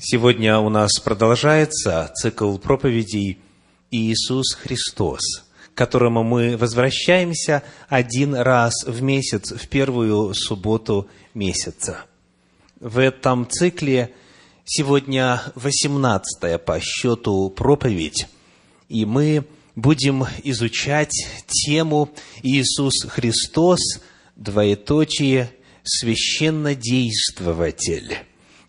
Сегодня 0.00 0.60
у 0.60 0.68
нас 0.68 1.00
продолжается 1.00 2.08
цикл 2.14 2.56
проповедей 2.56 3.40
«Иисус 3.90 4.54
Христос», 4.54 5.18
к 5.74 5.76
которому 5.76 6.22
мы 6.22 6.56
возвращаемся 6.56 7.64
один 7.88 8.36
раз 8.36 8.84
в 8.86 9.02
месяц, 9.02 9.50
в 9.50 9.66
первую 9.66 10.34
субботу 10.34 11.08
месяца. 11.34 12.04
В 12.78 12.98
этом 12.98 13.50
цикле 13.50 14.14
сегодня 14.64 15.42
восемнадцатая 15.56 16.58
по 16.58 16.78
счету 16.78 17.50
проповедь, 17.50 18.28
и 18.88 19.04
мы 19.04 19.46
будем 19.74 20.26
изучать 20.44 21.26
тему 21.48 22.10
«Иисус 22.44 23.04
Христос, 23.08 23.80
двоеточие, 24.36 25.50
священнодействователь». 25.82 28.18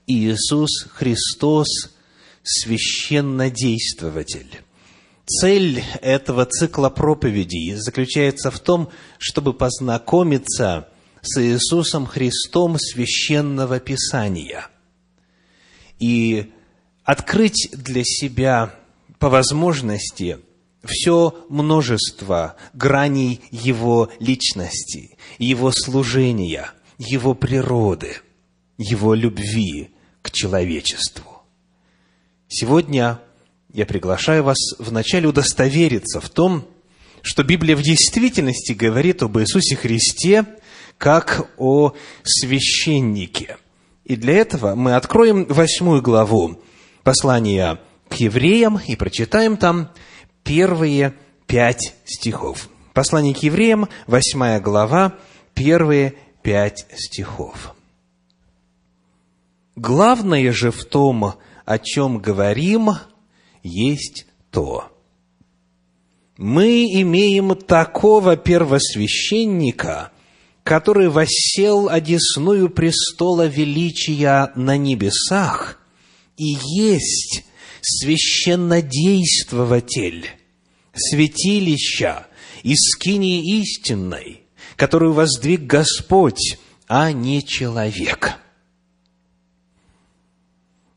Иисус 0.09 0.87
Христос– 0.91 1.67
священнодействователь. 2.43 4.61
Цель 5.25 5.83
этого 6.01 6.45
цикла 6.45 6.89
проповедей 6.89 7.75
заключается 7.75 8.49
в 8.49 8.59
том, 8.59 8.89
чтобы 9.19 9.53
познакомиться 9.53 10.89
с 11.21 11.39
Иисусом 11.39 12.07
Христом 12.07 12.79
священного 12.79 13.79
Писания 13.79 14.67
и 15.99 16.51
открыть 17.03 17.69
для 17.73 18.03
себя 18.03 18.73
по 19.19 19.29
возможности 19.29 20.39
все 20.83 21.45
множество 21.49 22.55
граней 22.73 23.41
Его 23.51 24.09
личности, 24.19 25.17
Его 25.37 25.71
служения, 25.71 26.71
Его 26.97 27.35
природы, 27.35 28.17
Его 28.77 29.13
любви, 29.13 29.91
к 30.29 30.31
человечеству. 30.31 31.43
Сегодня 32.47 33.19
я 33.73 33.85
приглашаю 33.85 34.43
вас 34.43 34.57
вначале 34.79 35.27
удостовериться 35.27 36.19
в 36.21 36.29
том, 36.29 36.65
что 37.21 37.43
Библия 37.43 37.75
в 37.75 37.81
действительности 37.81 38.71
говорит 38.71 39.21
об 39.23 39.37
Иисусе 39.39 39.75
Христе 39.75 40.45
как 40.97 41.49
о 41.57 41.93
священнике. 42.23 43.57
И 44.05 44.15
для 44.15 44.35
этого 44.35 44.75
мы 44.75 44.95
откроем 44.95 45.45
восьмую 45.45 46.01
главу 46.01 46.61
послания 47.03 47.79
к 48.09 48.15
евреям 48.15 48.79
и 48.87 48.95
прочитаем 48.95 49.57
там 49.57 49.91
первые 50.43 51.13
пять 51.47 51.95
стихов. 52.05 52.69
Послание 52.93 53.35
к 53.35 53.43
евреям, 53.43 53.87
восьмая 54.07 54.59
глава, 54.59 55.15
первые 55.53 56.15
пять 56.41 56.85
стихов. 56.95 57.75
Главное 59.79 60.51
же 60.51 60.71
в 60.71 60.83
том, 60.83 61.35
о 61.63 61.79
чем 61.79 62.17
говорим, 62.17 62.89
есть 63.63 64.25
то. 64.51 64.91
Мы 66.35 66.83
имеем 67.01 67.55
такого 67.55 68.35
первосвященника, 68.35 70.11
который 70.63 71.07
воссел 71.07 71.87
одесную 71.87 72.69
престола 72.69 73.47
величия 73.47 74.51
на 74.55 74.75
небесах 74.75 75.79
и 76.35 76.57
есть 76.75 77.45
священнодействователь, 77.79 80.25
святилища 80.93 82.27
и 82.63 82.75
скинии 82.75 83.61
истинной, 83.61 84.41
которую 84.75 85.13
воздвиг 85.13 85.61
Господь, 85.61 86.57
а 86.89 87.13
не 87.13 87.41
человек». 87.41 88.39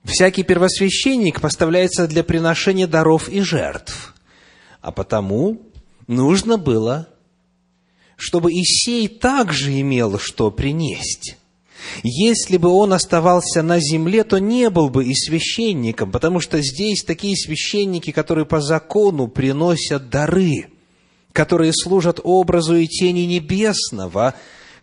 Всякий 0.05 0.43
первосвященник 0.43 1.41
поставляется 1.41 2.09
для 2.09 2.25
приношения 2.25 2.87
даров 2.87 3.29
и 3.29 3.41
жертв. 3.41 4.15
А 4.81 4.91
потому 4.91 5.63
нужно 6.09 6.59
было, 6.59 7.09
чтобы 8.17 8.51
Исей 8.53 9.07
также 9.07 9.81
имел 9.81 10.19
что 10.19 10.51
принести. 10.51 11.37
Если 12.03 12.57
бы 12.57 12.69
он 12.69 12.93
оставался 12.93 13.63
на 13.63 13.79
земле, 13.81 14.25
то 14.25 14.39
не 14.39 14.71
был 14.71 14.89
бы 14.89 15.05
и 15.05 15.15
священником, 15.15 16.11
потому 16.11 16.41
что 16.41 16.61
здесь 16.63 17.03
такие 17.05 17.37
священники, 17.37 18.13
которые 18.13 18.47
по 18.47 18.61
закону 18.61 19.29
приносят 19.29 20.09
дары, 20.09 20.69
которые 21.33 21.73
служат 21.73 22.21
образу 22.23 22.77
и 22.77 22.87
тени 22.87 23.23
небесного, 23.23 24.35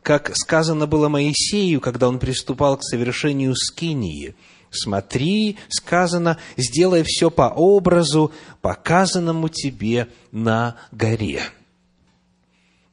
как 0.01 0.35
сказано 0.35 0.87
было 0.87 1.09
Моисею, 1.09 1.81
когда 1.81 2.07
он 2.07 2.19
приступал 2.19 2.77
к 2.77 2.83
совершению 2.83 3.53
скинии– 3.55 4.33
Смотри, 4.71 5.57
сказано, 5.69 6.37
сделай 6.57 7.03
все 7.03 7.31
по 7.31 7.49
образу, 7.49 8.31
показанному 8.61 9.49
тебе 9.49 10.07
на 10.31 10.75
горе. 10.91 11.41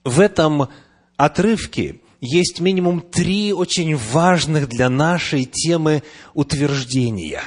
В 0.04 0.20
этом 0.20 0.68
отрывке 1.16 2.00
есть 2.20 2.60
минимум 2.60 3.00
три 3.00 3.52
очень 3.52 3.96
важных 3.96 4.68
для 4.68 4.88
нашей 4.88 5.44
темы 5.44 6.02
утверждения. 6.32 7.42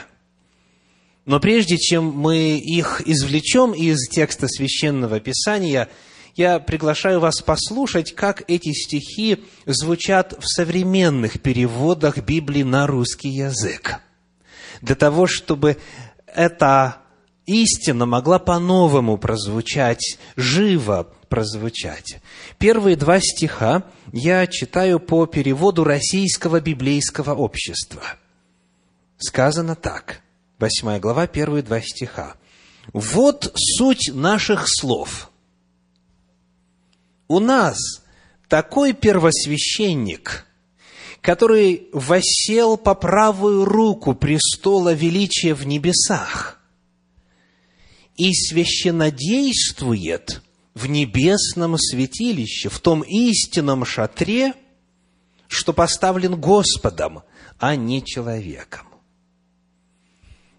Но 1.26 1.40
прежде 1.40 1.78
чем 1.78 2.06
мы 2.06 2.58
их 2.58 3.02
извлечем 3.06 3.74
из 3.74 4.08
текста 4.10 4.48
священного 4.48 5.20
писания, 5.20 5.90
я 6.36 6.60
приглашаю 6.60 7.20
вас 7.20 7.42
послушать, 7.42 8.14
как 8.14 8.44
эти 8.48 8.74
стихи 8.74 9.44
звучат 9.66 10.36
в 10.40 10.48
современных 10.48 11.42
переводах 11.42 12.20
Библии 12.20 12.64
на 12.64 12.88
русский 12.88 13.30
язык 13.30 14.00
для 14.82 14.96
того, 14.96 15.28
чтобы 15.28 15.78
эта 16.26 16.98
истина 17.46 18.06
могла 18.06 18.40
по-новому 18.40 19.18
прозвучать, 19.18 20.18
живо 20.36 21.08
прозвучать. 21.30 22.20
Первые 22.58 22.96
два 22.96 23.20
стиха 23.20 23.84
я 24.12 24.46
читаю 24.48 25.00
по 25.00 25.26
переводу 25.26 25.84
Российского 25.84 26.60
библейского 26.60 27.34
общества. 27.34 28.04
Сказано 29.18 29.76
так, 29.76 30.22
восьмая 30.58 31.00
глава, 31.00 31.28
первые 31.28 31.64
два 31.64 31.82
стиха. 31.82 32.36
«Вот 32.94 33.52
суть 33.56 34.12
наших 34.14 34.66
слов. 34.68 35.30
У 37.28 37.40
нас 37.40 37.78
такой 38.48 38.94
первосвященник– 38.94 40.46
который 41.22 41.90
восел 41.92 42.78
по 42.78 42.96
правую 42.96 43.66
руку 43.66 44.16
престола 44.16 44.94
величия 44.94 45.54
в 45.54 45.68
небесах 45.68 46.62
и 48.16 48.34
священодействует 48.34 50.42
в 50.76 50.88
небесном 50.88 51.78
святилище, 51.78 52.70
в 52.70 52.80
том 52.80 53.02
истинном 53.02 53.84
шатре, 53.86 54.54
что 55.48 55.74
поставлен 55.74 56.40
Господом, 56.40 57.24
а 57.60 57.76
не 57.76 58.02
человеком. 58.04 58.88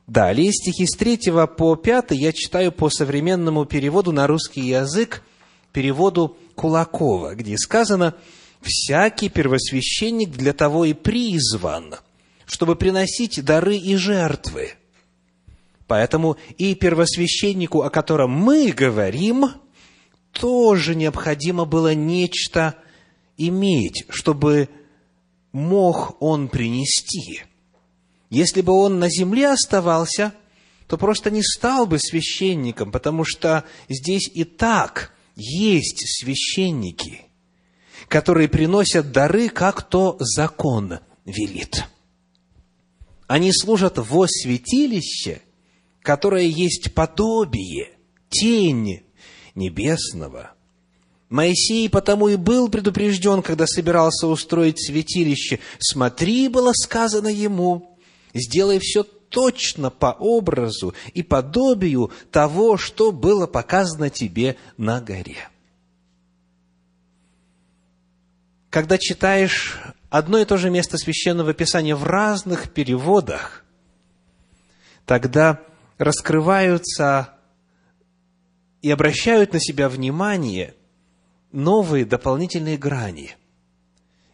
Далее 0.07 0.53
стихи 0.53 0.87
с 0.87 0.97
3 0.97 1.33
по 1.57 1.77
5 1.77 2.11
я 2.11 2.33
читаю 2.33 2.73
по 2.73 2.91
современному 2.91 3.65
переводу 3.65 4.13
на 4.13 4.27
русский 4.27 4.63
язык, 4.63 5.23
переводу 5.73 6.37
Кулакова, 6.55 7.35
где 7.35 7.57
сказано– 7.57 8.15
всякий 8.63 9.29
первосвященник 9.29 10.31
для 10.31 10.53
того 10.53 10.85
и 10.85 10.93
призван, 10.93 11.97
чтобы 12.47 12.77
приносить 12.77 13.43
дары 13.45 13.77
и 13.77 13.97
жертвы. 13.97 14.73
Поэтому 15.87 16.37
и 16.57 16.75
первосвященнику, 16.75 17.83
о 17.83 17.91
котором 17.91 18.31
мы 18.31 18.71
говорим, 18.73 19.47
тоже 20.33 20.95
необходимо 20.95 21.65
было 21.65 21.95
нечто 21.95 22.77
иметь, 23.37 24.05
чтобы 24.09 24.69
мог 25.53 26.17
он 26.23 26.49
принести. 26.49 27.43
Если 28.29 28.61
бы 28.61 28.73
он 28.73 29.01
на 29.01 29.09
земле 29.11 29.49
оставался, 29.51 30.33
то 30.87 30.97
просто 30.97 31.31
не 31.31 31.43
стал 31.43 31.87
бы 31.87 31.99
священником, 31.99 32.93
потому 32.93 33.25
что 33.25 33.65
здесь 33.89 34.31
и 34.33 34.45
так 34.45 35.13
есть 35.35 36.05
священники– 36.21 37.23
которые 38.09 38.49
приносят 38.49 39.13
дары, 39.13 39.49
как 39.49 39.83
то 39.83 40.17
закон 40.19 40.99
велит. 41.25 41.85
Они 43.27 43.53
служат 43.53 43.99
во 43.99 44.27
святилище, 44.27 45.41
которое 46.03 46.47
есть 46.47 46.95
подобие, 46.95 47.91
тень 48.29 49.03
небесного. 49.55 50.53
Моисей 51.29 51.89
потому 51.89 52.27
и 52.27 52.35
был 52.35 52.69
предупрежден, 52.69 53.43
когда 53.43 53.67
собирался 53.67 54.27
устроить 54.27 54.85
святилище. 54.85 55.61
«Смотри, 55.79 56.49
было 56.49 56.73
сказано 56.75 57.29
ему, 57.29 57.97
сделай 58.35 58.81
все 58.81 59.05
точно 59.05 59.91
по 59.91 60.17
образу 60.19 60.93
и 61.15 61.23
подобию 61.23 62.11
того, 62.33 62.77
что 62.77 63.13
было 63.13 63.47
показано 63.47 64.11
тебе 64.11 64.57
на 64.77 65.01
горе». 65.01 65.51
Когда 68.71 68.99
читаешь 68.99 69.79
одно 70.09 70.39
и 70.39 70.45
то 70.45 70.57
же 70.57 70.71
место 70.71 70.97
священного 70.97 71.53
писания 71.53 71.97
в 71.97 72.05
разных 72.05 72.73
переводах, 72.73 73.65
тогда 75.05 75.61
раскрываются 75.99 77.35
и 78.81 78.91
обращают 78.91 79.53
на 79.53 79.61
себя 79.61 79.89
внимание 79.89 80.75
новые 81.53 82.05
дополнительные 82.05 82.79
грани. 82.79 83.37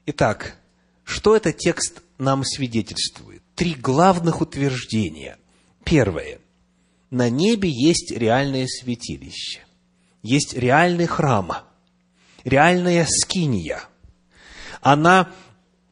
Итак, 0.05 0.57
что 1.03 1.35
этот 1.35 1.57
текст 1.57 2.03
нам 2.19 2.45
свидетельствует? 2.45 3.43
Три 3.55 3.75
главных 3.75 4.43
утверждения. 4.43 5.39
Первое. 5.83 6.41
На 7.11 7.31
небе 7.31 7.71
есть 7.71 8.13
реальное 8.13 8.67
святилище. 8.67 9.61
Есть 10.23 10.55
реальный 10.55 11.07
храм. 11.07 11.53
Реальная 12.45 13.07
скиния. 13.09 13.83
Она 14.87 15.31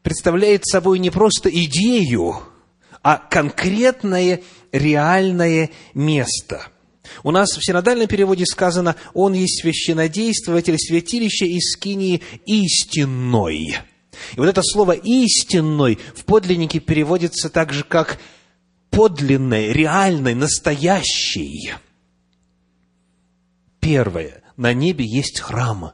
представляет 0.03 0.65
собой 0.65 0.99
не 0.99 1.09
просто 1.09 1.49
идею, 1.49 2.37
а 3.03 3.17
конкретное 3.17 4.41
реальное 4.71 5.69
место. 5.93 6.67
У 7.21 7.31
нас 7.31 7.57
в 7.57 7.61
синодальном 7.61 8.07
переводе 8.07 8.45
сказано, 8.45 8.95
он 9.13 9.33
есть 9.33 9.59
священодействователь 9.59 10.77
святилища 10.79 11.43
из 11.43 11.73
скинии 11.73 12.21
истинной. 12.45 13.79
И 14.35 14.37
вот 14.37 14.47
это 14.47 14.61
слово 14.63 14.93
«истинной» 14.93 15.99
в 16.15 16.23
подлиннике 16.23 16.79
переводится 16.79 17.49
так 17.49 17.73
же, 17.73 17.83
как 17.83 18.17
подлинной, 18.91 19.73
реальной, 19.73 20.35
настоящей. 20.35 21.73
Первое. 23.81 24.41
На 24.55 24.73
небе 24.73 25.03
есть 25.05 25.41
храм. 25.41 25.91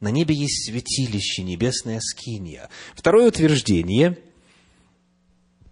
На 0.00 0.10
небе 0.10 0.34
есть 0.34 0.66
святилище, 0.66 1.42
небесная 1.42 2.00
скиния. 2.00 2.68
Второе 2.94 3.28
утверждение. 3.28 4.18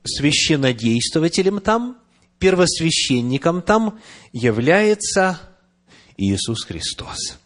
Священодействователем 0.04 1.60
там, 1.60 1.98
первосвященником 2.38 3.62
там 3.62 4.00
является 4.32 5.40
Иисус 6.16 6.64
Христос. 6.64 7.38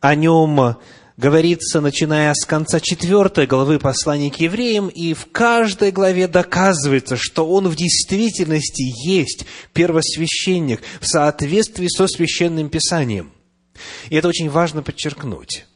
О 0.00 0.14
нем 0.14 0.76
говорится, 1.16 1.80
начиная 1.80 2.32
с 2.34 2.44
конца 2.44 2.80
четвертой 2.80 3.46
главы 3.46 3.78
послания 3.78 4.30
к 4.30 4.40
евреям, 4.40 4.88
и 4.88 5.14
в 5.14 5.26
каждой 5.30 5.92
главе 5.92 6.26
доказывается, 6.26 7.16
что 7.16 7.48
он 7.48 7.68
в 7.68 7.76
действительности 7.76 8.82
есть 9.06 9.46
первосвященник 9.72 10.82
в 11.00 11.06
соответствии 11.06 11.88
со 11.88 12.08
священным 12.08 12.68
писанием. 12.70 13.32
И 14.10 14.16
это 14.16 14.28
очень 14.28 14.50
важно 14.50 14.82
подчеркнуть. 14.82 15.66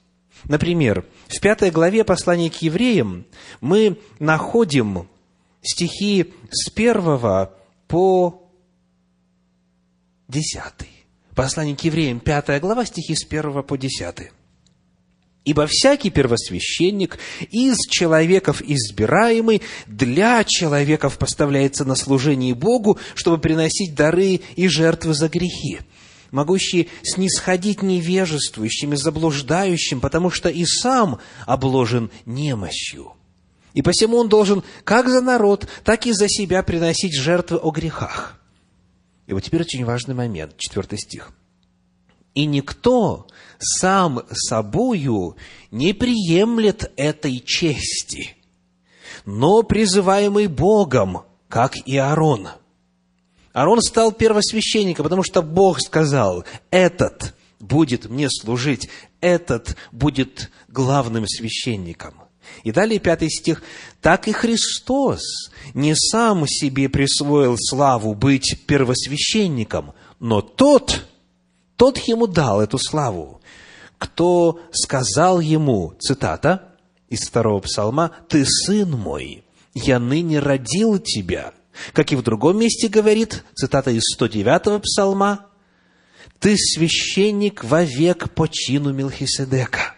Например, 0.48 1.04
в 1.28 1.40
пятой 1.40 1.70
главе 1.70 2.04
послания 2.04 2.50
к 2.50 2.62
евреям 2.62 3.26
мы 3.60 3.98
находим 4.18 5.08
стихи 5.62 6.32
с 6.50 6.70
первого 6.70 7.52
по 7.88 8.48
десятый. 10.28 10.88
Послание 11.34 11.76
к 11.76 11.80
евреям, 11.80 12.20
пятая 12.20 12.60
глава, 12.60 12.84
стихи 12.84 13.14
с 13.14 13.24
первого 13.24 13.62
по 13.62 13.76
десятый. 13.76 14.30
Ибо 15.44 15.66
всякий 15.68 16.10
первосвященник 16.10 17.18
из 17.50 17.76
человеков 17.88 18.62
избираемый 18.62 19.62
для 19.86 20.42
человеков 20.44 21.18
поставляется 21.18 21.84
на 21.84 21.94
служение 21.94 22.54
Богу, 22.54 22.98
чтобы 23.14 23.38
приносить 23.38 23.94
дары 23.94 24.40
и 24.56 24.66
жертвы 24.66 25.14
за 25.14 25.28
грехи, 25.28 25.80
могущие 26.36 26.88
снисходить 27.02 27.82
невежествующим 27.82 28.92
и 28.92 28.96
заблуждающим, 28.96 30.02
потому 30.02 30.30
что 30.30 30.50
и 30.50 30.66
сам 30.66 31.18
обложен 31.46 32.10
немощью. 32.26 33.14
И 33.72 33.80
посему 33.80 34.18
он 34.18 34.28
должен 34.28 34.62
как 34.84 35.08
за 35.08 35.22
народ, 35.22 35.66
так 35.82 36.06
и 36.06 36.12
за 36.12 36.28
себя 36.28 36.62
приносить 36.62 37.14
жертвы 37.14 37.56
о 37.56 37.70
грехах. 37.70 38.38
И 39.26 39.32
вот 39.32 39.44
теперь 39.44 39.62
очень 39.62 39.86
важный 39.86 40.14
момент, 40.14 40.58
четвертый 40.58 40.98
стих. 40.98 41.32
«И 42.34 42.44
никто 42.44 43.26
сам 43.58 44.22
собою 44.30 45.36
не 45.70 45.94
приемлет 45.94 46.92
этой 46.96 47.40
чести, 47.40 48.36
но 49.24 49.62
призываемый 49.62 50.48
Богом, 50.48 51.22
как 51.48 51.76
и 51.86 51.96
Аарон». 51.96 52.48
Аарон 53.56 53.80
стал 53.80 54.12
первосвященником, 54.12 55.04
потому 55.04 55.22
что 55.22 55.40
Бог 55.40 55.80
сказал, 55.80 56.44
этот 56.70 57.34
будет 57.58 58.04
мне 58.04 58.28
служить, 58.28 58.90
этот 59.22 59.78
будет 59.92 60.50
главным 60.68 61.26
священником. 61.26 62.16
И 62.64 62.70
далее 62.70 62.98
пятый 62.98 63.30
стих. 63.30 63.62
«Так 64.02 64.28
и 64.28 64.32
Христос 64.32 65.22
не 65.72 65.94
сам 65.96 66.46
себе 66.46 66.90
присвоил 66.90 67.56
славу 67.58 68.12
быть 68.12 68.60
первосвященником, 68.66 69.94
но 70.20 70.42
тот, 70.42 71.06
тот 71.76 71.96
ему 71.96 72.26
дал 72.26 72.60
эту 72.60 72.76
славу, 72.76 73.40
кто 73.96 74.60
сказал 74.70 75.40
ему, 75.40 75.94
цитата 75.98 76.74
из 77.08 77.20
второго 77.20 77.60
псалма, 77.60 78.10
«Ты 78.28 78.44
сын 78.44 78.90
мой, 78.90 79.44
я 79.72 79.98
ныне 79.98 80.40
родил 80.40 80.98
тебя». 80.98 81.54
Как 81.92 82.12
и 82.12 82.16
в 82.16 82.22
другом 82.22 82.58
месте 82.58 82.88
говорит, 82.88 83.44
цитата 83.54 83.90
из 83.90 84.02
109-го 84.18 84.80
псалма, 84.80 85.46
«Ты 86.38 86.56
священник 86.56 87.64
вовек 87.64 88.30
по 88.30 88.46
чину 88.46 88.92
Мелхиседека». 88.92 89.96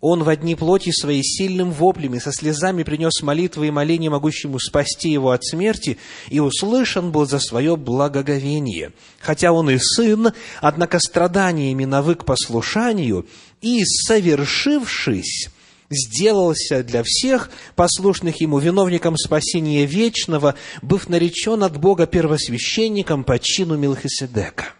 Он 0.00 0.22
в 0.22 0.28
одни 0.28 0.54
плоти 0.54 0.92
своей 0.92 1.24
сильным 1.24 1.72
воплем 1.72 2.14
и 2.14 2.20
со 2.20 2.30
слезами 2.30 2.84
принес 2.84 3.20
молитвы 3.20 3.66
и 3.66 3.72
моления, 3.72 4.10
могущему 4.10 4.60
спасти 4.60 5.10
его 5.10 5.32
от 5.32 5.44
смерти, 5.44 5.98
и 6.28 6.38
услышан 6.38 7.10
был 7.10 7.26
за 7.26 7.40
свое 7.40 7.76
благоговение. 7.76 8.92
Хотя 9.18 9.50
он 9.50 9.70
и 9.70 9.78
сын, 9.78 10.32
однако 10.60 11.00
страданиями 11.00 11.84
навык 11.84 12.24
послушанию, 12.24 13.26
и, 13.60 13.84
совершившись, 13.84 15.48
сделался 15.90 16.82
для 16.82 17.02
всех 17.04 17.50
послушных 17.74 18.40
ему 18.40 18.58
виновником 18.58 19.16
спасения 19.16 19.86
вечного, 19.86 20.54
быв 20.82 21.08
наречен 21.08 21.62
от 21.62 21.78
Бога 21.78 22.06
первосвященником 22.06 23.24
по 23.24 23.38
чину 23.38 23.76
Милхиседека. 23.76 24.74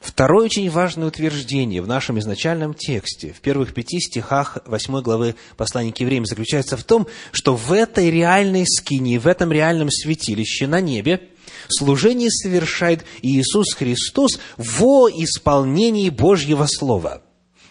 Второе 0.00 0.46
очень 0.46 0.68
важное 0.68 1.06
утверждение 1.06 1.80
в 1.80 1.86
нашем 1.86 2.18
изначальном 2.18 2.74
тексте, 2.74 3.32
в 3.32 3.40
первых 3.40 3.72
пяти 3.72 4.00
стихах 4.00 4.58
восьмой 4.66 5.00
главы 5.00 5.36
послания 5.56 5.92
к 5.92 6.00
евреям, 6.00 6.26
заключается 6.26 6.76
в 6.76 6.82
том, 6.82 7.06
что 7.30 7.54
в 7.54 7.72
этой 7.72 8.10
реальной 8.10 8.66
скине, 8.66 9.20
в 9.20 9.28
этом 9.28 9.52
реальном 9.52 9.90
святилище 9.90 10.66
на 10.66 10.80
небе 10.80 11.28
служение 11.68 12.30
совершает 12.30 13.04
Иисус 13.22 13.74
Христос 13.74 14.40
во 14.56 15.08
исполнении 15.08 16.10
Божьего 16.10 16.66
Слова. 16.66 17.22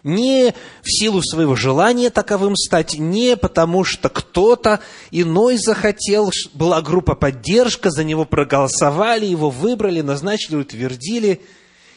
Не 0.03 0.53
в 0.81 0.89
силу 0.89 1.21
своего 1.21 1.55
желания 1.55 2.09
таковым 2.09 2.55
стать, 2.55 2.97
не 2.97 3.37
потому 3.37 3.83
что 3.83 4.09
кто-то 4.09 4.79
иной 5.11 5.57
захотел, 5.57 6.31
была 6.53 6.81
группа 6.81 7.13
поддержка, 7.15 7.91
за 7.91 8.03
него 8.03 8.25
проголосовали, 8.25 9.25
его 9.25 9.49
выбрали, 9.49 10.01
назначили, 10.01 10.55
утвердили– 10.55 11.41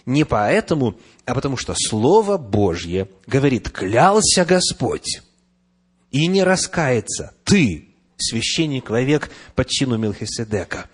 не 0.06 0.25
поэтому, 0.25 0.96
а 1.25 1.34
потому 1.34 1.56
что 1.56 1.75
Слово 1.76 2.37
Божье 2.37 3.08
говорит, 3.26 3.70
клялся 3.70 4.44
Господь, 4.44 5.23
и 6.11 6.26
не 6.26 6.44
раскается 6.44 7.34
ты, 7.44 7.88
священник 8.16 8.90
вовек 8.90 9.30
под 9.54 9.68
чину 9.68 9.96
Мелхиседека. 9.96 10.88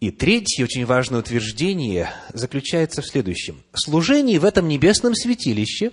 И 0.00 0.10
третье 0.10 0.64
очень 0.64 0.86
важное 0.86 1.20
утверждение 1.20 2.10
заключается 2.32 3.02
в 3.02 3.06
следующем. 3.06 3.62
Служение 3.74 4.38
в 4.38 4.46
этом 4.46 4.66
небесном 4.66 5.14
святилище, 5.14 5.92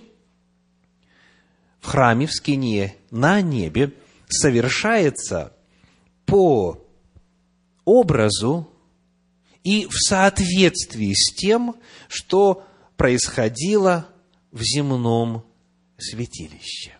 в 1.80 1.86
храме, 1.86 2.26
в 2.26 2.32
скине, 2.32 2.96
на 3.10 3.42
небе, 3.42 3.92
совершается 4.28 5.52
по 6.24 6.86
образу 7.84 8.70
и 9.62 9.86
в 9.86 9.94
соответствии 9.94 11.12
с 11.12 11.34
тем, 11.34 11.76
что 12.08 12.66
происходило 12.96 14.08
в 14.52 14.62
земном 14.62 15.44
святилище. 15.98 16.97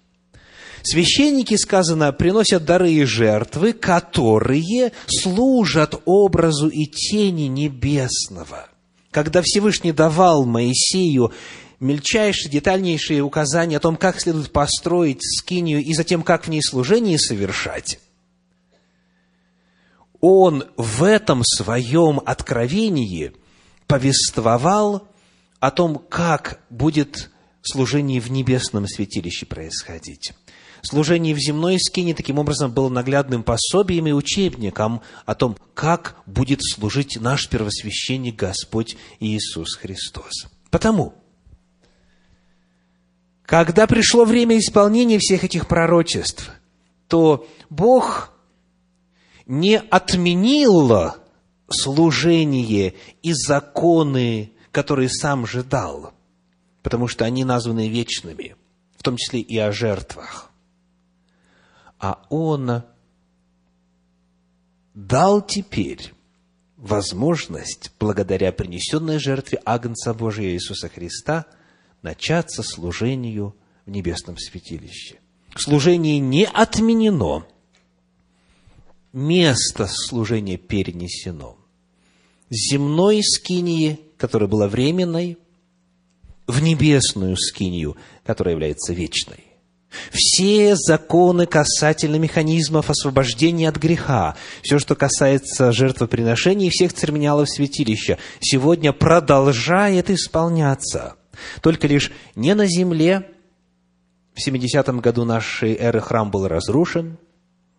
Священники, 0.82 1.56
сказано, 1.56 2.12
приносят 2.12 2.64
дары 2.64 2.92
и 2.92 3.04
жертвы, 3.04 3.72
которые 3.72 4.92
служат 5.06 6.00
образу 6.04 6.68
и 6.68 6.86
тени 6.86 7.48
небесного. 7.48 8.68
Когда 9.10 9.42
Всевышний 9.42 9.92
давал 9.92 10.44
Моисею 10.44 11.32
мельчайшие, 11.80 12.50
детальнейшие 12.50 13.22
указания 13.22 13.76
о 13.76 13.80
том, 13.80 13.96
как 13.96 14.20
следует 14.20 14.52
построить 14.52 15.20
скинию 15.22 15.82
и 15.82 15.94
затем, 15.94 16.22
как 16.22 16.46
в 16.46 16.50
ней 16.50 16.62
служение 16.62 17.18
совершать, 17.18 17.98
он 20.20 20.64
в 20.76 21.04
этом 21.04 21.42
своем 21.44 22.20
откровении 22.24 23.32
повествовал 23.86 25.08
о 25.60 25.70
том, 25.70 25.98
как 26.08 26.60
будет 26.70 27.30
служение 27.62 28.20
в 28.20 28.30
небесном 28.30 28.86
святилище 28.86 29.46
происходить. 29.46 30.32
Служение 30.88 31.34
в 31.34 31.38
земной 31.38 31.78
скине 31.78 32.14
таким 32.14 32.38
образом 32.38 32.72
было 32.72 32.88
наглядным 32.88 33.42
пособием 33.42 34.06
и 34.06 34.12
учебником 34.12 35.02
о 35.26 35.34
том, 35.34 35.58
как 35.74 36.16
будет 36.24 36.60
служить 36.62 37.20
наш 37.20 37.46
первосвященник 37.50 38.36
Господь 38.36 38.96
Иисус 39.20 39.74
Христос. 39.74 40.46
Потому, 40.70 41.12
когда 43.44 43.86
пришло 43.86 44.24
время 44.24 44.56
исполнения 44.58 45.18
всех 45.18 45.44
этих 45.44 45.68
пророчеств, 45.68 46.50
то 47.06 47.46
Бог 47.68 48.32
не 49.44 49.78
отменил 49.78 51.12
служение 51.68 52.94
и 53.22 53.34
законы, 53.34 54.52
которые 54.72 55.10
сам 55.10 55.46
же 55.46 55.62
дал, 55.62 56.14
потому 56.82 57.08
что 57.08 57.26
они 57.26 57.44
названы 57.44 57.90
вечными, 57.90 58.56
в 58.96 59.02
том 59.02 59.18
числе 59.18 59.40
и 59.40 59.58
о 59.58 59.70
жертвах. 59.70 60.47
А 61.98 62.26
Он 62.30 62.82
дал 64.94 65.42
теперь 65.42 66.12
возможность, 66.76 67.92
благодаря 67.98 68.52
принесенной 68.52 69.18
жертве 69.18 69.60
Агнца 69.64 70.14
Божия 70.14 70.50
Иисуса 70.50 70.88
Христа, 70.88 71.46
начаться 72.02 72.62
служению 72.62 73.56
в 73.84 73.90
небесном 73.90 74.38
святилище. 74.38 75.18
Служение 75.56 76.20
не 76.20 76.46
отменено, 76.46 77.46
место 79.12 79.86
служения 79.88 80.56
перенесено. 80.56 81.56
Земной 82.50 83.22
скинии, 83.22 83.98
которая 84.16 84.48
была 84.48 84.68
временной, 84.68 85.38
в 86.46 86.62
небесную 86.62 87.36
скинию, 87.36 87.96
которая 88.24 88.54
является 88.54 88.92
вечной. 88.92 89.47
Все 90.12 90.76
законы 90.76 91.46
касательно 91.46 92.16
механизмов 92.16 92.90
освобождения 92.90 93.68
от 93.68 93.76
греха, 93.76 94.36
все, 94.62 94.78
что 94.78 94.94
касается 94.94 95.72
жертвоприношений 95.72 96.66
и 96.66 96.70
всех 96.70 96.92
церемониалов 96.92 97.48
святилища, 97.48 98.18
сегодня 98.40 98.92
продолжает 98.92 100.10
исполняться. 100.10 101.16
Только 101.62 101.86
лишь 101.86 102.12
не 102.34 102.54
на 102.54 102.66
земле. 102.66 103.30
В 104.34 104.46
70-м 104.46 105.00
году 105.00 105.24
нашей 105.24 105.74
эры 105.74 106.00
храм 106.00 106.30
был 106.30 106.46
разрушен, 106.46 107.18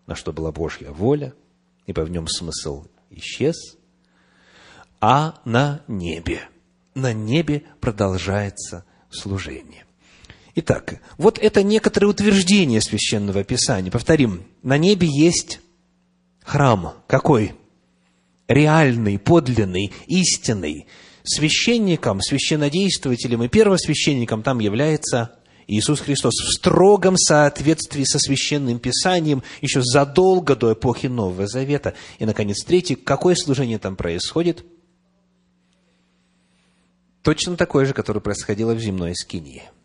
на 0.07 0.15
что 0.15 0.33
была 0.33 0.51
Божья 0.51 0.91
воля, 0.91 1.33
ибо 1.85 2.01
в 2.01 2.09
нем 2.09 2.27
смысл 2.27 2.85
исчез, 3.09 3.77
а 4.99 5.35
на 5.45 5.81
небе. 5.87 6.41
На 6.95 7.13
небе 7.13 7.63
продолжается 7.79 8.83
служение. 9.09 9.85
Итак, 10.55 10.99
вот 11.17 11.37
это 11.39 11.63
некоторые 11.63 12.09
утверждения 12.09 12.81
Священного 12.81 13.43
Писания. 13.43 13.91
Повторим, 13.91 14.43
на 14.63 14.77
небе 14.77 15.07
есть 15.07 15.59
храм. 16.43 16.93
Какой? 17.07 17.53
Реальный, 18.47 19.19
подлинный, 19.19 19.93
истинный. 20.07 20.87
Священником, 21.23 22.21
священнодействователем 22.21 23.43
и 23.43 23.47
первосвященником 23.47 24.41
там 24.41 24.59
является 24.59 25.35
Иисус 25.67 25.99
Христос 25.99 26.33
в 26.33 26.51
строгом 26.51 27.15
соответствии 27.15 28.03
со 28.03 28.17
Священным 28.17 28.79
Писанием 28.79 29.43
еще 29.61 29.83
задолго 29.83 30.55
до 30.55 30.73
эпохи 30.73 31.05
Нового 31.05 31.45
Завета. 31.45 31.93
И, 32.17 32.25
наконец, 32.25 32.63
третий, 32.63 32.95
какое 32.95 33.35
служение 33.35 33.77
там 33.77 33.95
происходит? 33.95 34.65
Точно 37.21 37.55
такое 37.55 37.85
же, 37.85 37.93
которое 37.93 38.21
происходило 38.21 38.73
в 38.73 38.79
земной 38.79 39.13
скинии– 39.15 39.63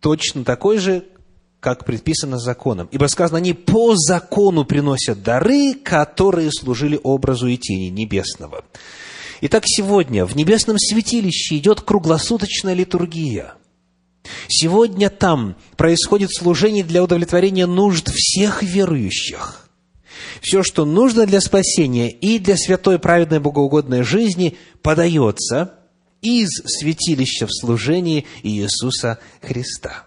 точно 0.00 0.44
такой 0.44 0.78
же, 0.78 1.04
как 1.60 1.84
предписано 1.84 2.38
законом. 2.38 2.88
Ибо 2.90 3.06
сказано, 3.06 3.38
они 3.38 3.52
по 3.52 3.94
закону 3.96 4.64
приносят 4.64 5.22
дары, 5.22 5.74
которые 5.74 6.50
служили 6.50 6.98
образу 7.02 7.46
и 7.46 7.56
тени 7.56 7.90
небесного. 7.90 8.64
Итак, 9.42 9.64
сегодня 9.66 10.24
в 10.26 10.36
небесном 10.36 10.78
святилище 10.78 11.58
идет 11.58 11.82
круглосуточная 11.82 12.74
литургия. 12.74 13.54
Сегодня 14.48 15.08
там 15.08 15.56
происходит 15.76 16.30
служение 16.34 16.84
для 16.84 17.02
удовлетворения 17.02 17.66
нужд 17.66 18.10
всех 18.12 18.62
верующих. 18.62 19.68
Все, 20.42 20.62
что 20.62 20.84
нужно 20.84 21.26
для 21.26 21.40
спасения 21.40 22.10
и 22.10 22.38
для 22.38 22.56
святой, 22.56 22.98
праведной, 22.98 23.40
богоугодной 23.40 24.02
жизни, 24.02 24.56
подается– 24.82 25.74
из 26.22 26.48
святилища 26.64 27.46
в 27.46 27.52
служении 27.52 28.26
Иисуса 28.42 29.18
Христа. 29.40 30.06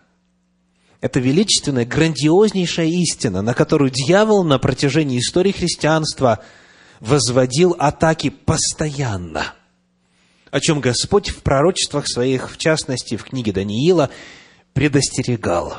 Это 1.01 1.19
величественная, 1.19 1.85
грандиознейшая 1.85 2.87
истина, 2.87 3.41
на 3.41 3.53
которую 3.53 3.89
дьявол 3.89 4.43
на 4.43 4.57
протяжении 4.57 5.19
истории 5.19 5.51
христианства 5.51 6.43
возводил 6.99 7.75
атаки 7.77 8.29
постоянно, 8.29 9.53
о 10.49 10.59
чем 10.61 10.79
Господь 10.79 11.29
в 11.29 11.41
пророчествах 11.41 12.07
своих, 12.07 12.49
в 12.49 12.57
частности, 12.57 13.17
в 13.17 13.25
книге 13.25 13.51
Даниила, 13.51 14.11
предостерегал. 14.73 15.77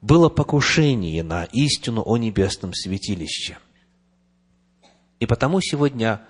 Было 0.00 0.28
покушение 0.28 1.22
на 1.22 1.44
истину 1.44 2.02
о 2.04 2.16
небесном 2.16 2.72
святилище. 2.72 3.58
И 5.18 5.26
потому 5.26 5.60
сегодня 5.60 6.20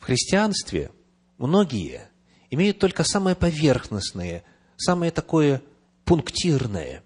в 0.00 0.06
христианстве 0.06 0.90
многие– 1.38 2.02
имеют 2.52 2.78
только 2.78 3.02
самое 3.02 3.34
поверхностное, 3.34 4.44
самое 4.76 5.10
такое 5.10 5.62
пунктирное, 6.04 7.02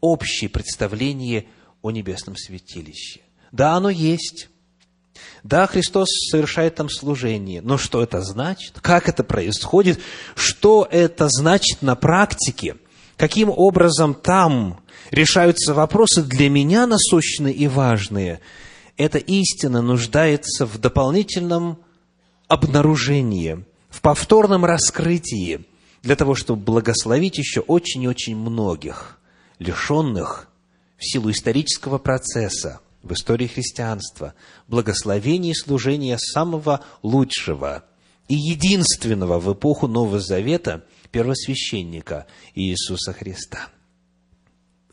общее 0.00 0.50
представление 0.50 1.46
о 1.80 1.90
небесном 1.90 2.36
святилище. 2.36 3.20
Да, 3.52 3.72
оно 3.74 3.88
есть. 3.88 4.50
Да, 5.42 5.66
Христос 5.66 6.08
совершает 6.30 6.74
там 6.74 6.90
служение. 6.90 7.62
Но 7.62 7.78
что 7.78 8.02
это 8.02 8.20
значит? 8.20 8.80
Как 8.80 9.08
это 9.08 9.24
происходит? 9.24 9.98
Что 10.34 10.86
это 10.90 11.28
значит 11.30 11.80
на 11.80 11.96
практике? 11.96 12.76
Каким 13.16 13.48
образом 13.48 14.14
там 14.14 14.80
решаются 15.10 15.72
вопросы 15.72 16.22
для 16.22 16.50
меня 16.50 16.86
насущные 16.86 17.54
и 17.54 17.66
важные? 17.66 18.40
Эта 18.98 19.16
истина 19.16 19.80
нуждается 19.80 20.66
в 20.66 20.76
дополнительном 20.78 21.78
обнаружении– 22.46 23.64
в 23.92 24.00
повторном 24.00 24.64
раскрытии 24.64 25.66
для 26.02 26.16
того, 26.16 26.34
чтобы 26.34 26.62
благословить 26.62 27.38
еще 27.38 27.60
очень 27.60 28.02
и 28.02 28.08
очень 28.08 28.34
многих, 28.34 29.20
лишенных 29.58 30.48
в 30.96 31.04
силу 31.04 31.30
исторического 31.30 31.98
процесса 31.98 32.80
в 33.02 33.12
истории 33.12 33.48
христианства, 33.48 34.34
благословения 34.66 35.50
и 35.52 35.54
служения 35.54 36.16
самого 36.18 36.84
лучшего 37.02 37.84
и 38.28 38.34
единственного 38.34 39.38
в 39.38 39.52
эпоху 39.52 39.88
Нового 39.88 40.20
Завета 40.20 40.84
первосвященника 41.10 42.26
Иисуса 42.54 43.12
Христа. 43.12 43.68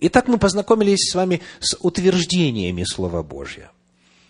Итак, 0.01 0.27
мы 0.27 0.37
познакомились 0.37 1.09
с 1.09 1.15
вами 1.15 1.41
с 1.59 1.77
утверждениями 1.79 2.83
Слова 2.83 3.23
Божьего. 3.23 3.71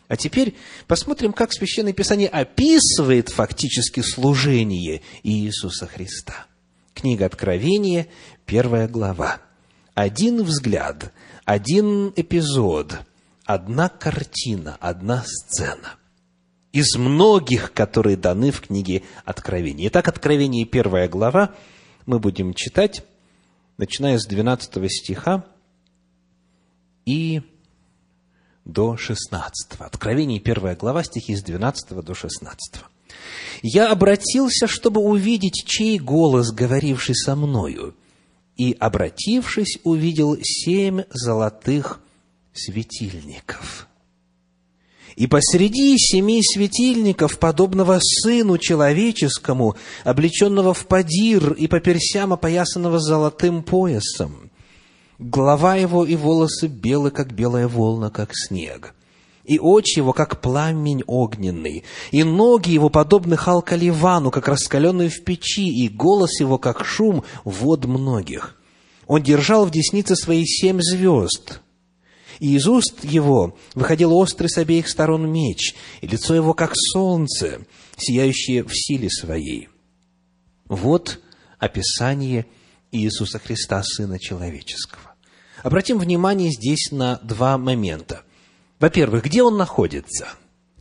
А 0.10 0.18
теперь 0.18 0.56
посмотрим, 0.88 1.34
как 1.34 1.54
Священное 1.54 1.94
Писание 1.94 2.28
описывает 2.28 3.30
фактически 3.30 4.02
служение 4.02 5.04
Иисуса 5.22 5.86
Христа. 5.86 6.48
Книга 6.96 7.28
Откровения, 7.28 8.08
первая 8.48 8.88
глава. 8.88 9.40
Один 9.94 10.42
взгляд, 10.42 11.14
один 11.46 12.12
эпизод, 12.16 13.02
одна 13.46 13.88
картина, 13.88 14.78
одна 14.80 15.24
сцена 15.26 16.00
из 16.72 16.96
многих, 16.98 17.72
которые 17.74 18.18
даны 18.18 18.50
в 18.50 18.62
книге 18.62 19.04
Откровения. 19.26 19.90
Итак, 19.90 20.08
Откровение, 20.08 20.66
первая 20.66 21.08
глава, 21.08 21.54
мы 22.08 22.20
будем 22.20 22.56
читать, 22.56 23.06
начиная 23.78 24.18
с 24.18 24.26
12 24.26 24.92
стиха 24.92 25.46
и 27.06 27.44
до 28.66 28.98
16. 28.98 29.80
Откровение, 29.80 30.40
первая 30.40 30.76
глава, 30.76 31.04
стихи 31.04 31.36
с 31.36 31.44
12 31.44 32.04
до 32.04 32.14
16. 32.14 32.84
«Я 33.62 33.92
обратился, 33.92 34.68
чтобы 34.68 35.02
увидеть, 35.02 35.64
чей 35.66 36.00
голос, 36.00 36.52
говоривший 36.52 37.16
со 37.16 37.36
мною, 37.36 37.96
и, 38.56 38.76
обратившись, 38.80 39.80
увидел 39.84 40.38
семь 40.42 41.04
золотых 41.10 42.02
светильников. 42.54 43.88
И 45.16 45.28
посреди 45.28 45.98
семи 45.98 46.42
светильников, 46.42 47.40
подобного 47.40 48.00
Сыну 48.02 48.58
Человеческому, 48.58 49.76
облеченного 50.04 50.74
в 50.74 50.88
падир 50.88 51.54
и 51.54 51.68
по 51.68 51.80
персям 51.80 52.32
опоясанного 52.32 53.00
золотым 53.00 53.64
поясом, 53.64 54.49
Голова 55.20 55.76
его 55.76 56.06
и 56.06 56.16
волосы 56.16 56.68
белы, 56.68 57.12
как 57.12 57.34
белая 57.34 57.68
волна, 57.68 58.10
как 58.10 58.32
снег. 58.34 58.96
И 59.44 59.60
очи 59.60 60.00
его, 60.00 60.14
как 60.14 60.40
пламень 60.40 61.04
огненный, 61.08 61.84
и 62.12 62.24
ноги 62.24 62.70
его, 62.70 62.90
подобны 62.90 63.36
халкаливану, 63.36 64.32
как 64.32 64.48
раскаленные 64.48 65.10
в 65.10 65.24
печи, 65.26 65.68
и 65.68 65.90
голос 65.90 66.40
его, 66.40 66.58
как 66.58 66.86
шум 66.86 67.24
вод 67.44 67.86
многих. 67.86 68.56
Он 69.08 69.22
держал 69.22 69.66
в 69.66 69.72
деснице 69.72 70.16
свои 70.16 70.46
семь 70.46 70.80
звезд, 70.82 71.62
и 72.40 72.56
из 72.56 72.68
уст 72.68 73.04
его 73.04 73.58
выходил 73.74 74.14
острый 74.14 74.48
с 74.48 74.58
обеих 74.58 74.88
сторон 74.88 75.30
меч, 75.30 75.76
и 76.00 76.08
лицо 76.08 76.34
его 76.34 76.54
как 76.54 76.72
солнце, 76.76 77.66
сияющее 77.98 78.64
в 78.64 78.72
силе 78.72 79.10
своей. 79.10 79.68
Вот 80.70 81.20
описание 81.58 82.46
Иисуса 82.92 83.40
Христа, 83.40 83.84
Сына 83.84 84.18
Человеческого. 84.20 85.09
Обратим 85.64 86.00
внимание 86.00 86.52
здесь 86.52 86.92
на 86.92 87.18
два 87.18 87.58
момента. 87.58 88.24
Во-первых, 88.80 89.26
где 89.26 89.44
он 89.44 89.58
находится? 89.58 90.28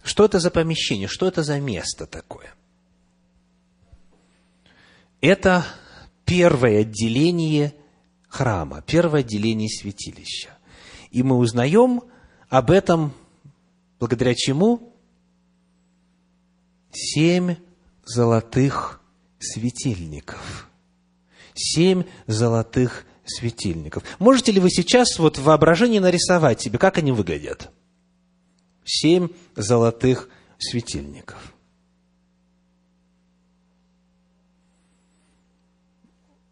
Что 0.03 0.25
это 0.25 0.39
за 0.39 0.51
помещение? 0.51 1.09
Что 1.09 1.27
это 1.27 1.43
за 1.43 1.61
место 1.61 2.07
такое? 2.07 2.55
Это 5.21 5.65
первое 6.25 6.83
отделение 6.83 7.75
храма, 8.29 8.83
первое 8.83 9.21
отделение 9.21 9.69
святилища. 9.69 10.51
И 11.11 11.23
мы 11.23 11.37
узнаем 11.37 12.03
об 12.49 12.71
этом 12.71 13.13
благодаря 13.99 14.35
чему? 14.35 14.93
Семь 16.93 17.57
золотых 18.05 19.01
светильников. 19.39 20.69
Семь 21.55 22.05
золотых 22.27 23.05
светильников. 23.29 24.03
Можете 24.19 24.53
ли 24.53 24.61
вы 24.61 24.71
сейчас 24.71 25.19
вот 25.19 25.39
в 25.39 25.45
воображении 25.45 25.99
нарисовать 25.99 26.61
себе, 26.61 26.79
как 26.79 26.99
они 26.99 27.13
выглядят? 27.13 27.71
Семь 28.85 29.29
золотых 29.55 30.29
светильников. 30.59 31.55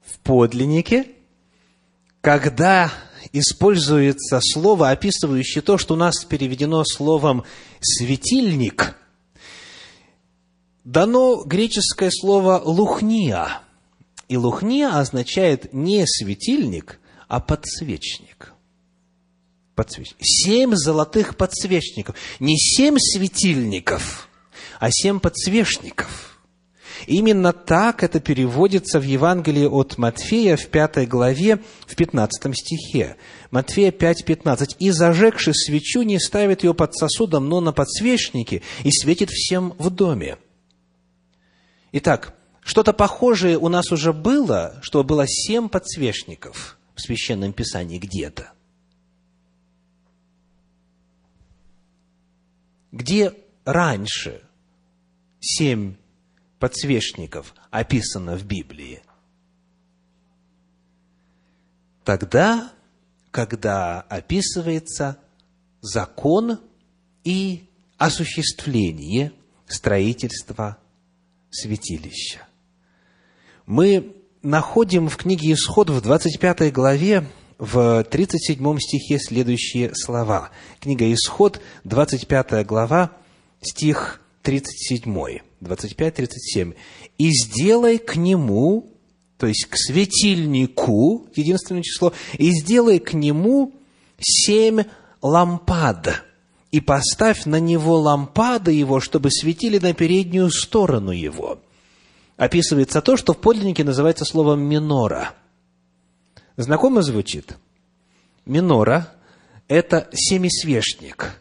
В 0.05 0.19
подлиннике, 0.21 1.07
когда 2.21 2.93
используется 3.33 4.41
слово, 4.43 4.91
описывающее 4.91 5.63
то, 5.63 5.79
что 5.79 5.95
у 5.95 5.97
нас 5.97 6.25
переведено 6.25 6.85
словом 6.85 7.45
«светильник», 7.81 8.97
дано 10.85 11.43
греческое 11.45 12.11
слово 12.13 12.61
«лухния». 12.65 13.61
И 14.29 14.37
«лухния» 14.37 14.89
означает 14.99 15.73
не 15.73 16.05
светильник, 16.07 16.99
а 17.29 17.41
подсвечник. 17.41 18.53
Подсвечник. 19.75 20.19
Семь 20.21 20.75
золотых 20.75 21.37
подсвечников. 21.37 22.17
Не 22.41 22.57
семь 22.57 22.97
светильников, 22.99 24.29
а 24.81 24.91
семь 24.91 25.21
подсвечников– 25.21 26.33
Именно 27.07 27.53
так 27.53 28.03
это 28.03 28.21
переводится 28.21 28.99
в 28.99 29.05
Евангелии 29.05 29.67
от 29.67 29.99
Матфея 29.99 30.57
в 30.57 30.67
пятой 30.69 31.07
главе, 31.07 31.61
в 31.87 31.95
пятнадцатом 31.95 32.55
стихе. 32.55 33.17
Матфея 33.51 33.91
5:15. 33.91 34.77
«И, 34.79 34.91
зажегши 34.91 35.53
свечу, 35.55 36.03
не 36.03 36.19
ставит 36.19 36.65
ее 36.65 36.75
под 36.75 36.95
сосудом, 36.95 37.49
но 37.49 37.61
на 37.61 37.73
подсвечнике, 37.73 38.63
и 38.83 38.91
светит 38.91 39.31
всем 39.31 39.75
в 39.79 39.91
доме». 39.91 40.39
Итак, 41.93 42.36
что-то 42.67 42.93
похожее 42.93 43.59
у 43.59 43.69
нас 43.69 43.93
уже 43.93 44.13
было, 44.13 44.79
что 44.83 45.05
было 45.05 45.25
семь 45.29 45.69
подсвечников 45.69 46.77
в 46.97 47.01
Священном 47.01 47.53
Писании 47.53 47.99
где-то. 47.99 48.51
Где 52.91 53.33
раньше 53.65 54.43
семь 55.39 55.95
подсвечников 56.59 57.55
описано 57.71 58.37
в 58.37 58.45
Библии? 58.45 59.01
Тогда, 62.03 62.73
когда 63.31 64.01
описывается 64.01 65.19
закон 65.81 66.59
и 67.23 67.71
осуществление 67.97 69.33
строительства 69.69 70.79
святилища. 71.51 72.46
Мы 73.67 74.15
находим 74.43 75.09
в 75.09 75.17
книге 75.17 75.53
Исход 75.53 75.91
в 75.91 76.01
25 76.01 76.73
главе 76.73 77.27
в 77.59 78.05
37 78.05 78.79
стихе 78.79 79.19
следующие 79.19 79.93
слова. 79.93 80.51
Книга 80.79 81.13
Исход, 81.13 81.61
25 81.83 82.65
глава, 82.65 83.11
стих 83.61 84.21
37. 84.43 85.41
25-37. 85.61 86.77
«И 87.19 87.31
сделай 87.31 87.99
к 87.99 88.15
нему, 88.15 88.93
то 89.37 89.49
есть 89.49 89.67
к 89.69 89.77
светильнику, 89.77 91.27
единственное 91.35 91.83
число, 91.83 92.13
и 92.39 92.53
сделай 92.53 93.01
к 93.01 93.15
нему 93.15 93.75
семь 94.21 94.85
лампад, 95.23 96.23
и 96.71 96.81
поставь 96.81 97.47
на 97.47 97.59
него 97.59 97.99
лампады 97.99 98.71
его, 98.71 99.01
чтобы 99.01 99.33
светили 99.33 99.81
на 99.81 99.93
переднюю 99.93 100.51
сторону 100.53 101.11
его». 101.11 101.59
Описывается 102.37 103.01
то, 103.01 103.17
что 103.17 103.33
в 103.33 103.39
подлиннике 103.39 103.85
называется 103.85 104.25
словом 104.25 104.61
«минора». 104.61 105.35
Знакомо 106.57 107.03
звучит? 107.03 107.57
Минора– 108.45 109.13
это 109.69 110.09
семисвешник. 110.13 111.41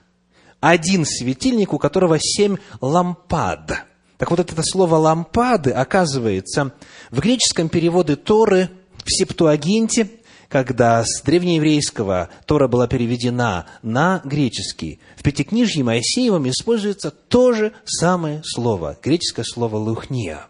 Один 0.60 1.06
светильник, 1.06 1.74
у 1.74 1.78
которого 1.78 2.18
семь 2.20 2.58
лампад– 2.82 3.86
так 4.18 4.32
вот, 4.32 4.40
это 4.40 4.62
слово 4.64 4.96
«лампады» 4.96 5.72
оказывается 5.72 6.72
в 7.12 7.20
греческом 7.20 7.68
переводе 7.68 8.16
Торы 8.16 8.70
в 9.04 9.12
Септуагинте, 9.12 10.10
когда 10.48 11.04
с 11.04 11.22
древнееврейского 11.22 12.30
Тора 12.46 12.68
была 12.68 12.88
переведена 12.88 13.66
на 13.82 14.22
греческий, 14.24 15.00
в 15.18 15.24
Пятикнижье 15.24 15.84
Моисеевом 15.84 16.48
используется 16.48 17.12
то 17.12 17.52
же 17.52 17.74
самое 17.84 18.42
слово, 18.46 18.98
греческое 19.04 19.44
слово 19.44 19.76
«лухния». 19.78 20.48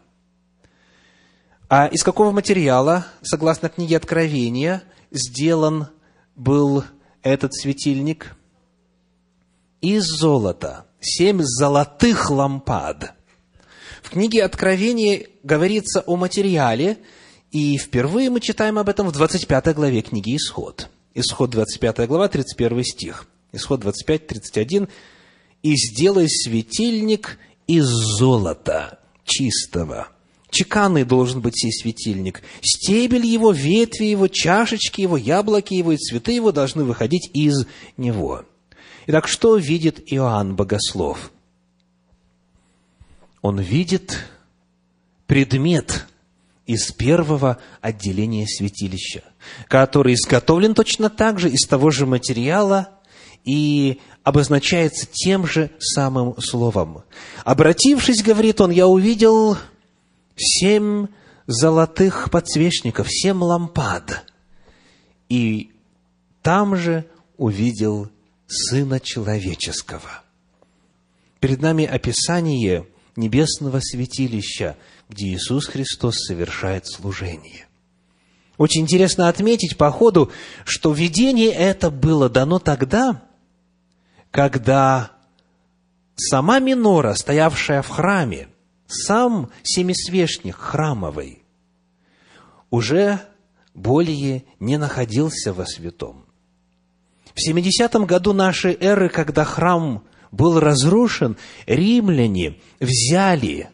А 1.68 1.88
из 1.88 2.04
какого 2.04 2.32
материала, 2.32 3.08
согласно 3.22 3.70
книге 3.70 3.98
Откровения, 3.98 4.84
сделан 5.12 5.88
был 6.36 6.84
этот 7.24 7.54
светильник? 7.54 8.36
Из 9.82 10.04
золота. 10.04 10.86
Семь 11.00 11.42
золотых 11.42 12.30
лампад– 12.32 13.14
в 14.06 14.12
книге 14.12 14.44
Откровения 14.44 15.26
говорится 15.42 16.04
о 16.06 16.16
материале, 16.16 17.00
и 17.50 17.76
впервые 17.80 18.30
мы 18.30 18.40
читаем 18.40 18.78
об 18.78 18.88
этом 18.88 19.08
в 19.08 19.12
25 19.12 19.74
главе 19.74 20.04
книги 20.04 20.36
Исход. 20.36 20.90
Исход 21.16 21.50
25 21.50 22.08
глава, 22.08 22.28
31 22.28 22.84
стих. 22.84 23.28
Исход 23.52 23.80
25, 23.80 24.28
31. 24.28 24.90
«И 25.64 25.76
сделай 25.76 26.30
светильник 26.30 27.40
из 27.66 27.88
золота 27.88 29.00
чистого». 29.24 30.10
Чеканный 30.56 31.04
должен 31.04 31.42
быть 31.42 31.60
сей 31.60 31.72
светильник. 31.72 32.42
Стебель 32.62 33.26
его, 33.26 33.52
ветви 33.52 34.06
его, 34.06 34.28
чашечки 34.28 35.02
его, 35.02 35.18
яблоки 35.18 35.74
его 35.74 35.92
и 35.92 35.98
цветы 35.98 36.32
его 36.32 36.52
должны 36.52 36.84
выходить 36.84 37.30
из 37.34 37.66
него. 37.98 38.46
Итак, 39.08 39.28
что 39.28 39.58
видит 39.58 40.02
Иоанн 40.12 40.56
Богослов? 40.56 41.32
он 43.46 43.60
видит 43.60 44.26
предмет 45.28 46.08
из 46.66 46.92
первого 46.92 47.60
отделения 47.80 48.48
святилища, 48.48 49.24
который 49.68 50.16
изготовлен 50.16 50.74
точно 50.74 51.12
так 51.12 51.40
же 51.40 51.52
из 51.52 51.68
того 51.68 51.92
же 51.92 52.08
материала 52.08 52.90
и 53.44 54.02
обозначается 54.24 55.06
тем 55.12 55.46
же 55.46 55.70
самым 55.78 56.42
словом. 56.42 57.04
Обратившись, 57.44 58.24
говорит 58.24 58.62
он, 58.62 58.72
я 58.72 58.88
увидел 58.88 59.60
семь 60.36 61.08
золотых 61.48 62.30
подсвечников, 62.30 63.08
семь 63.10 63.42
лампад. 63.42 64.26
И 65.30 65.72
там 66.42 66.76
же 66.76 67.06
увидел 67.38 68.10
Сына 68.48 69.00
Человеческого. 69.00 70.24
Перед 71.40 71.62
нами 71.62 71.86
описание 71.86 72.88
небесного 73.16 73.80
святилища, 73.80 74.78
где 75.10 75.28
Иисус 75.28 75.68
Христос 75.68 76.18
совершает 76.26 76.88
служение. 76.88 77.68
Очень 78.58 78.82
интересно 78.82 79.28
отметить 79.28 79.78
по 79.78 79.92
ходу, 79.92 80.32
что 80.64 80.94
видение 80.94 81.52
это 81.52 81.92
было 81.92 82.30
дано 82.30 82.60
тогда, 82.60 83.24
когда 84.32 85.12
сама 86.16 86.60
минора, 86.60 87.14
стоявшая 87.14 87.82
в 87.82 87.90
храме, 87.90 88.48
сам 88.88 89.50
семисвешник 89.64 90.56
храмовый, 90.56 91.44
уже 92.70 93.20
более 93.74 94.44
не 94.60 94.78
находился 94.78 95.54
во 95.54 95.66
святом. 95.66 96.26
В 97.34 97.42
70 97.42 97.94
году 98.06 98.34
нашей 98.34 98.78
эры, 98.80 99.10
когда 99.10 99.44
храм 99.44 100.04
был 100.32 100.60
разрушен, 100.60 101.38
римляне 101.66 102.60
взяли 102.80 103.70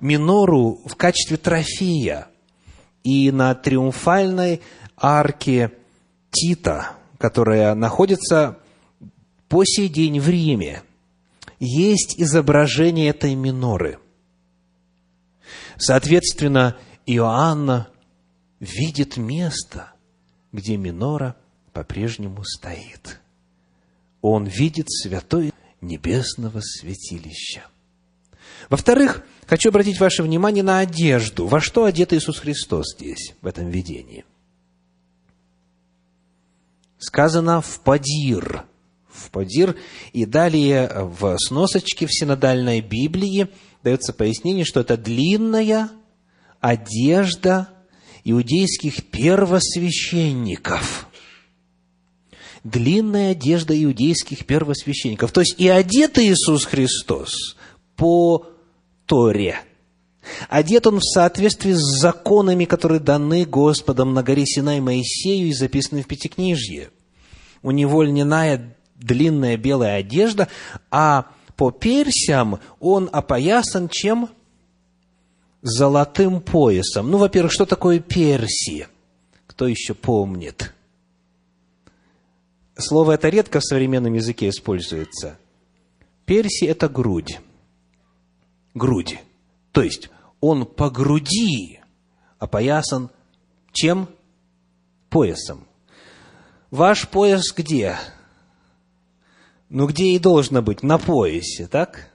минору 0.00 0.80
в 0.84 0.94
качестве 0.94 1.36
трофея 1.36 2.28
и 3.02 3.30
на 3.30 3.54
триумфальной 3.54 4.60
арки 4.96 5.70
Тита, 6.30 6.92
которая 7.18 7.74
находится 7.74 8.58
по 9.48 9.64
сей 9.64 9.88
день 9.88 10.20
в 10.20 10.28
Риме, 10.28 10.82
есть 11.58 12.20
изображение 12.20 13.08
этой 13.08 13.34
миноры. 13.34 13.98
Соответственно, 15.78 16.76
Иоанна 17.04 17.88
видит 18.60 19.16
место, 19.16 19.92
где 20.52 20.76
минора 20.76 21.36
по-прежнему 21.72 22.42
стоит. 22.44 23.20
Он 24.22 24.46
видит 24.46 24.90
святое 24.90 25.52
небесного 25.80 26.60
святилища. 26.60 27.64
Во-вторых, 28.70 29.24
хочу 29.46 29.68
обратить 29.68 30.00
ваше 30.00 30.22
внимание 30.22 30.64
на 30.64 30.78
одежду. 30.80 31.46
Во 31.46 31.60
что 31.60 31.84
одет 31.84 32.12
Иисус 32.12 32.38
Христос 32.38 32.94
здесь, 32.96 33.34
в 33.42 33.46
этом 33.46 33.70
видении? 33.70 34.24
Сказано 36.98 37.60
«в 37.60 37.80
падир». 37.80 38.64
В 39.08 39.30
падир. 39.30 39.76
И 40.12 40.26
далее 40.26 40.90
в 40.92 41.38
сносочке 41.38 42.06
в 42.06 42.12
синодальной 42.12 42.80
Библии 42.80 43.48
дается 43.86 44.12
пояснение, 44.12 44.64
что 44.64 44.80
это 44.80 44.96
длинная 44.96 45.90
одежда 46.60 47.68
иудейских 48.24 49.04
первосвященников. 49.04 51.06
Длинная 52.64 53.30
одежда 53.30 53.80
иудейских 53.80 54.44
первосвященников. 54.44 55.30
То 55.30 55.42
есть 55.42 55.54
и 55.58 55.68
одет 55.68 56.18
Иисус 56.18 56.64
Христос 56.64 57.56
по 57.94 58.48
Торе. 59.06 59.60
Одет 60.48 60.88
он 60.88 60.98
в 60.98 61.04
соответствии 61.04 61.74
с 61.74 62.00
законами, 62.00 62.64
которые 62.64 62.98
даны 62.98 63.44
Господом 63.44 64.14
на 64.14 64.24
горе 64.24 64.46
Синай 64.46 64.80
Моисею 64.80 65.46
и 65.46 65.52
записаны 65.52 66.02
в 66.02 66.08
Пятикнижье. 66.08 66.90
У 67.62 67.70
него 67.70 68.02
льняная 68.02 68.76
длинная 68.96 69.56
белая 69.56 69.98
одежда, 69.98 70.48
а 70.90 71.26
по 71.56 71.70
персям 71.70 72.60
он 72.80 73.08
опоясан 73.12 73.88
чем? 73.88 74.28
Золотым 75.62 76.40
поясом. 76.40 77.10
Ну, 77.10 77.18
во-первых, 77.18 77.52
что 77.52 77.66
такое 77.66 77.98
перси? 77.98 78.86
Кто 79.46 79.66
еще 79.66 79.94
помнит? 79.94 80.72
Слово 82.76 83.12
это 83.12 83.30
редко 83.30 83.60
в 83.60 83.64
современном 83.64 84.12
языке 84.12 84.50
используется. 84.50 85.38
Перси– 86.26 86.64
это 86.66 86.88
грудь. 86.88 87.40
Грудь. 88.74 89.18
То 89.72 89.82
есть, 89.82 90.10
он 90.40 90.66
по 90.66 90.90
груди 90.90 91.80
опоясан 92.38 93.10
чем? 93.72 94.08
Поясом. 95.08 95.66
Ваш 96.70 97.08
пояс 97.08 97.52
где? 97.56 97.96
Ну, 99.68 99.86
где 99.86 100.04
и 100.06 100.18
должно 100.18 100.62
быть? 100.62 100.82
На 100.82 100.98
поясе, 100.98 101.66
так? 101.66 102.12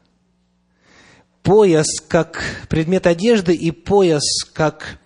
Пояс 1.43 1.87
как 2.07 2.43
предмет 2.69 3.07
одежды 3.07 3.53
и 3.53 3.71
пояс 3.71 4.43
как 4.53 4.99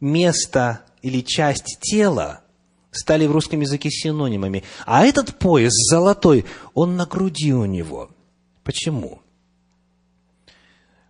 место 0.00 0.82
или 1.02 1.20
часть 1.20 1.78
тела 1.80 2.42
стали 2.90 3.26
в 3.26 3.32
русском 3.32 3.60
языке 3.60 3.90
синонимами. 3.90 4.62
А 4.86 5.04
этот 5.04 5.38
пояс 5.38 5.72
золотой, 5.90 6.44
он 6.72 6.96
на 6.96 7.04
груди 7.04 7.52
у 7.52 7.64
него. 7.64 8.10
Почему? 8.62 9.20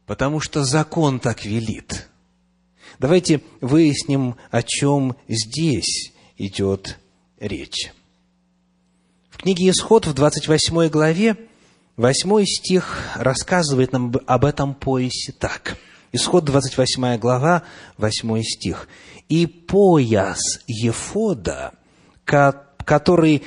Потому 0.06 0.40
что 0.40 0.64
закон 0.64 1.20
так 1.20 1.44
велит. 1.44 2.08
Давайте 2.98 3.42
выясним, 3.60 4.36
о 4.50 4.62
чем 4.62 5.16
здесь 5.28 6.12
идет 6.36 6.98
речь 7.38 7.92
книге 9.36 9.70
Исход 9.70 10.06
в 10.06 10.14
28 10.14 10.88
главе 10.88 11.36
8 11.96 12.44
стих 12.44 12.98
рассказывает 13.16 13.92
нам 13.92 14.14
об 14.26 14.44
этом 14.44 14.74
поясе 14.74 15.32
так. 15.32 15.76
Исход 16.10 16.44
28 16.44 17.18
глава, 17.18 17.62
8 17.98 18.42
стих. 18.42 18.88
«И 19.28 19.46
пояс 19.46 20.40
Ефода, 20.66 21.72
который 22.24 23.42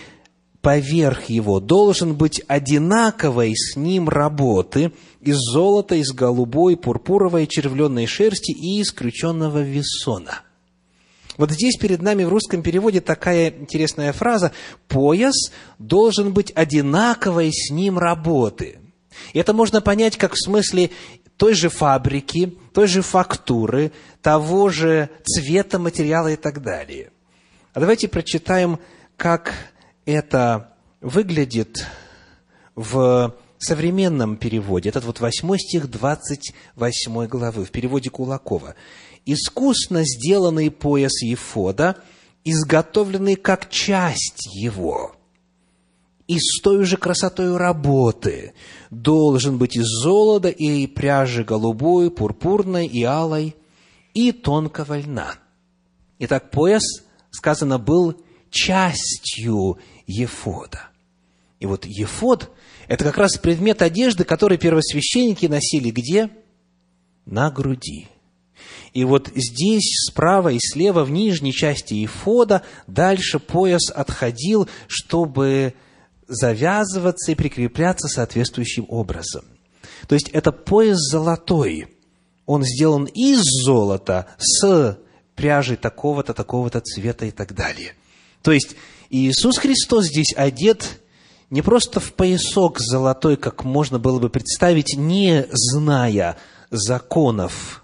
поверх 0.61 1.25
его 1.29 1.59
должен 1.59 2.15
быть 2.15 2.41
одинаковой 2.47 3.55
с 3.55 3.75
ним 3.75 4.09
работы 4.09 4.93
из 5.21 5.37
золота, 5.37 5.95
из 5.95 6.11
голубой, 6.11 6.77
пурпуровой, 6.77 7.47
червленной 7.47 8.05
шерсти 8.05 8.51
и 8.51 8.79
из 8.79 8.91
крюченного 8.91 9.61
весона». 9.61 10.44
Вот 11.37 11.51
здесь 11.51 11.77
перед 11.77 12.01
нами 12.01 12.23
в 12.23 12.29
русском 12.29 12.61
переводе 12.61 13.01
такая 13.01 13.49
интересная 13.49 14.13
фраза 14.13 14.51
«пояс 14.87 15.51
должен 15.79 16.33
быть 16.33 16.51
одинаковой 16.55 17.51
с 17.51 17.71
ним 17.71 17.97
работы». 17.97 18.79
И 19.33 19.39
это 19.39 19.53
можно 19.53 19.81
понять 19.81 20.17
как 20.17 20.33
в 20.33 20.43
смысле 20.43 20.91
той 21.37 21.53
же 21.53 21.69
фабрики, 21.69 22.57
той 22.73 22.87
же 22.87 23.01
фактуры, 23.01 23.91
того 24.21 24.69
же 24.69 25.09
цвета 25.23 25.79
материала 25.79 26.29
и 26.29 26.35
так 26.35 26.61
далее. 26.61 27.11
А 27.73 27.79
давайте 27.79 28.07
прочитаем, 28.07 28.79
как 29.17 29.53
это 30.05 30.73
выглядит 31.01 31.85
в 32.75 33.35
современном 33.57 34.37
переводе. 34.37 34.89
Этот 34.89 35.05
вот 35.05 35.19
восьмой 35.19 35.59
стих 35.59 35.89
28 35.89 37.27
главы 37.27 37.65
в 37.65 37.71
переводе 37.71 38.09
Кулакова 38.09 38.75
искусно 39.25 40.03
сделанный 40.03 40.71
пояс 40.71 41.21
Ефода, 41.21 41.97
изготовленный 42.43 43.35
как 43.35 43.69
часть 43.69 44.47
его, 44.53 45.15
и 46.27 46.39
с 46.39 46.61
той 46.61 46.85
же 46.85 46.97
красотой 46.97 47.55
работы, 47.57 48.53
должен 48.89 49.57
быть 49.57 49.75
из 49.75 49.85
золота 49.85 50.49
и 50.49 50.87
пряжи 50.87 51.43
голубой, 51.43 52.09
пурпурной 52.09 52.87
и 52.87 53.03
алой, 53.03 53.55
и 54.13 54.31
тонкого 54.31 54.99
льна. 54.99 55.35
Итак, 56.19 56.51
пояс, 56.51 56.83
сказано, 57.31 57.77
был 57.77 58.21
частью 58.49 59.77
Ефода. 60.07 60.89
И 61.59 61.65
вот 61.65 61.85
Ефод– 61.85 62.51
это 62.87 63.03
как 63.03 63.17
раз 63.17 63.37
предмет 63.37 63.81
одежды, 63.81 64.23
который 64.23 64.57
первосвященники 64.57 65.47
носили 65.47 65.89
где? 65.89 66.29
На 67.25 67.49
груди– 67.49 68.07
и 68.95 69.03
вот 69.03 69.29
здесь, 69.35 70.07
справа 70.07 70.53
и 70.53 70.57
слева, 70.57 71.03
в 71.03 71.11
нижней 71.11 71.51
части 71.51 72.05
эфода, 72.05 72.61
дальше 72.87 73.39
пояс 73.39 73.91
отходил, 73.93 74.69
чтобы 74.87 75.73
завязываться 76.29 77.33
и 77.33 77.35
прикрепляться 77.35 78.07
соответствующим 78.07 78.85
образом. 78.87 79.43
То 80.07 80.15
есть, 80.15 80.29
это 80.29 80.53
пояс 80.53 80.97
золотой. 80.97 81.89
Он 82.45 82.63
сделан 82.63 83.03
из 83.03 83.41
золота 83.65 84.27
с 84.37 84.97
пряжей 85.35 85.75
такого-то, 85.75 86.33
такого-то 86.33 86.79
цвета 86.79 87.25
и 87.25 87.31
так 87.31 87.53
далее. 87.53 87.95
То 88.43 88.53
есть, 88.53 88.77
Иисус 89.09 89.57
Христос 89.57 90.05
здесь 90.05 90.33
одет 90.37 91.01
не 91.49 91.61
просто 91.61 91.99
в 91.99 92.13
поясок 92.13 92.79
золотой, 92.79 93.35
как 93.35 93.65
можно 93.65 93.99
было 93.99 94.19
бы 94.19 94.29
представить, 94.29 94.95
не 94.95 95.47
зная 95.51 96.37
законов 96.71 97.81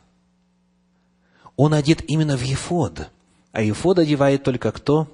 он 1.56 1.74
одет 1.74 2.04
именно 2.10 2.38
в 2.38 2.42
ефод. 2.42 3.10
А 3.52 3.62
ефод 3.62 4.00
одевает 4.00 4.44
только 4.44 4.72
кто? 4.72 5.08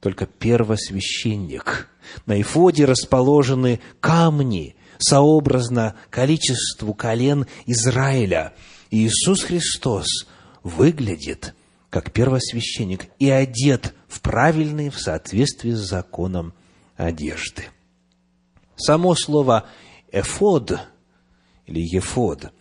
Только 0.00 0.26
первосвященник. 0.26 1.88
На 2.26 2.34
ефоде 2.34 2.84
расположены 2.84 3.80
камни, 4.00 4.76
сообразно 4.98 5.94
количеству 6.10 6.94
колен 6.94 7.46
Израиля. 7.66 8.54
Иисус 8.90 9.42
Христос 9.42 10.06
выглядит 10.62 11.54
как 11.90 12.12
первосвященник 12.12 13.06
и 13.18 13.30
одет 13.30 13.94
в 14.08 14.20
правильные, 14.20 14.90
в 14.90 14.98
соответствии 14.98 15.72
с 15.72 15.78
законом 15.78 16.52
одежды. 16.96 17.66
Само 18.76 19.14
слово 19.14 19.66
«эфод» 20.12 20.78
или 21.66 21.80
«ефод» 21.80 22.52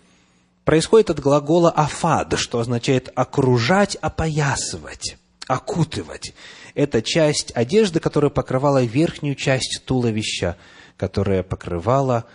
происходит 0.67 1.09
от 1.09 1.21
глагола 1.21 1.71
«афад», 1.71 2.37
что 2.37 2.59
означает 2.59 3.09
«окружать», 3.15 3.95
«опоясывать», 3.95 5.15
«окутывать». 5.47 6.33
Это 6.75 7.01
часть 7.01 7.55
одежды, 7.55 8.01
которая 8.01 8.29
покрывала 8.29 8.83
верхнюю 8.83 9.35
часть 9.35 9.81
туловища, 9.85 10.57
которая 10.97 11.41
покрывала 11.41 12.25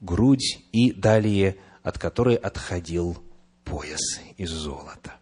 грудь 0.00 0.58
и 0.72 0.90
далее, 0.92 1.58
от 1.84 1.96
которой 1.96 2.34
отходил 2.34 3.16
пояс 3.62 4.18
из 4.36 4.50
золота. 4.50 5.14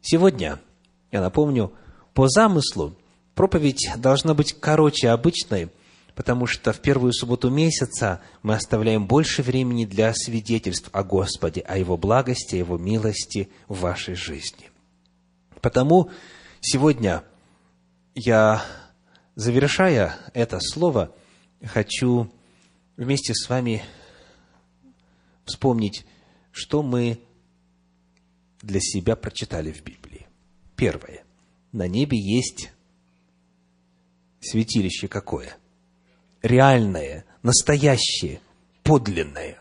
Сегодня, 0.00 0.58
я 1.12 1.20
напомню, 1.20 1.74
по 2.14 2.26
замыслу 2.26 2.96
проповедь 3.34 3.86
должна 3.98 4.32
быть 4.32 4.54
короче 4.58 5.10
обычной– 5.10 5.68
потому 6.16 6.46
что 6.46 6.72
в 6.72 6.80
первую 6.80 7.12
субботу 7.12 7.50
месяца 7.50 8.20
мы 8.42 8.54
оставляем 8.54 9.06
больше 9.06 9.44
времени 9.44 9.84
для 9.84 10.12
свидетельств 10.12 10.90
о 10.92 11.04
Господе, 11.04 11.60
о 11.60 11.78
Его 11.78 11.96
благости, 11.96 12.56
о 12.56 12.58
Его 12.58 12.76
милости 12.76 13.48
в 13.68 13.78
вашей 13.82 14.16
жизни. 14.16 14.70
Потому 15.60 16.10
Сегодня 16.68 17.22
я, 18.16 18.64
завершая 19.36 20.16
это 20.34 20.58
слово, 20.60 21.14
хочу 21.62 22.28
вместе 22.96 23.34
с 23.34 23.48
вами 23.48 23.84
вспомнить, 25.44 26.04
что 26.50 26.82
мы 26.82 27.20
для 28.62 28.80
себя 28.80 29.14
прочитали 29.14 29.70
в 29.70 29.84
Библии. 29.84 30.26
Первое. 30.74 31.22
На 31.70 31.86
небе 31.86 32.18
есть 32.18 32.72
святилище 34.40 35.06
какое? 35.06 35.56
Реальное, 36.42 37.24
настоящее, 37.42 38.40
подлинное. 38.82 39.58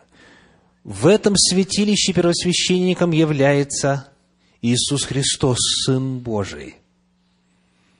В 0.83 1.07
этом 1.07 1.35
святилище 1.35 2.13
первосвященником 2.13 3.11
является 3.11 4.09
Иисус 4.61 5.03
Христос, 5.03 5.57
Сын 5.85 6.19
Божий. 6.19 6.75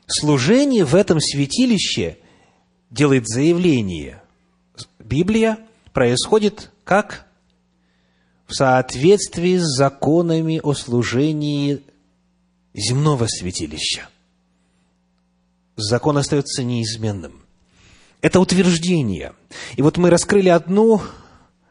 Служение 0.08 0.86
в 0.86 0.94
этом 0.94 1.20
святилище 1.20 2.20
делает 2.92 3.28
заявление. 3.28 4.22
Библия 5.00 5.58
происходит 5.94 6.72
как? 6.84 7.28
В 8.46 8.54
соответствии 8.54 9.58
с 9.58 9.64
законами 9.78 10.60
о 10.62 10.74
служении 10.74 11.82
земного 12.76 13.26
святилища. 13.28 14.08
Закон 15.76 16.18
остается 16.18 16.64
неизменным. 16.64 17.45
Это 18.26 18.40
утверждение. 18.40 19.34
И 19.76 19.84
вот 19.84 19.98
мы 19.98 20.10
раскрыли 20.10 20.50
одну 20.50 21.00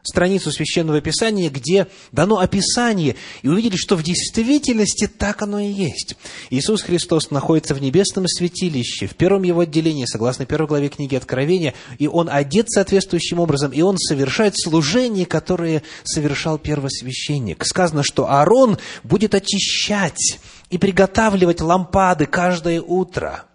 страницу 0.05 0.53
Священного 0.53 1.01
Писания, 1.01 1.51
где 1.51 1.89
дано 2.13 2.39
описание, 2.39 3.17
и 3.43 3.49
увидели, 3.49 3.75
что 3.75 3.97
в 3.97 4.05
действительности 4.05 5.09
так 5.09 5.43
оно 5.43 5.59
и 5.59 5.67
есть. 5.67 6.15
Иисус 6.51 6.83
Христос 6.83 7.33
находится 7.33 7.75
в 7.75 7.83
небесном 7.83 8.29
святилище, 8.29 9.09
в 9.09 9.17
первом 9.17 9.43
его 9.43 9.63
отделении, 9.63 10.05
согласно 10.05 10.47
первой 10.47 10.69
главе 10.69 10.91
книги 10.91 11.17
Откровения, 11.17 11.75
и 11.99 12.07
он 12.07 12.29
одет 12.31 12.71
соответствующим 12.71 13.41
образом, 13.41 13.73
и 13.73 13.83
он 13.83 13.99
совершает 13.99 14.55
служение, 14.57 15.27
которое 15.27 15.83
совершал 16.05 16.59
первосвященник. 16.59 17.65
Сказано, 17.65 18.05
что 18.05 18.31
Аарон 18.31 18.79
будет 19.03 19.35
очищать 19.35 20.39
и 20.71 20.79
приготавливать 20.79 21.61
лампады 21.61 22.27
каждое 22.27 22.81
утро– 22.81 23.47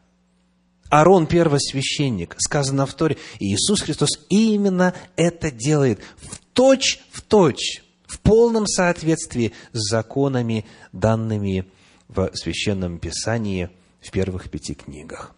Аарон 0.89 1.27
первосвященник, 1.27 2.35
сказано 2.39 2.85
в 2.85 2.93
Торе, 2.93 3.17
и 3.39 3.53
Иисус 3.53 3.81
Христос 3.81 4.09
именно 4.29 4.93
это 5.15 5.51
делает 5.51 5.99
в 6.17 6.39
точь 6.53 6.99
в 7.11 7.21
точь, 7.21 7.83
в 8.07 8.19
полном 8.19 8.65
соответствии 8.65 9.53
с 9.71 9.89
законами, 9.89 10.65
данными 10.91 11.71
в 12.07 12.31
Священном 12.33 12.97
Писании 12.97 13.69
в 14.01 14.09
первых 14.09 14.49
пяти 14.49 14.73
книгах. 14.73 15.35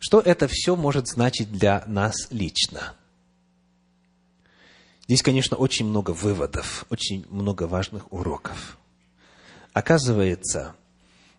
Что 0.00 0.20
это 0.20 0.48
все 0.48 0.76
может 0.76 1.06
значить 1.06 1.50
для 1.52 1.84
нас 1.86 2.28
лично? 2.30 2.94
Здесь, 5.06 5.22
конечно, 5.22 5.56
очень 5.56 5.86
много 5.86 6.10
выводов, 6.10 6.84
очень 6.90 7.26
много 7.30 7.64
важных 7.64 8.12
уроков. 8.12 8.76
Оказывается, 9.72 10.74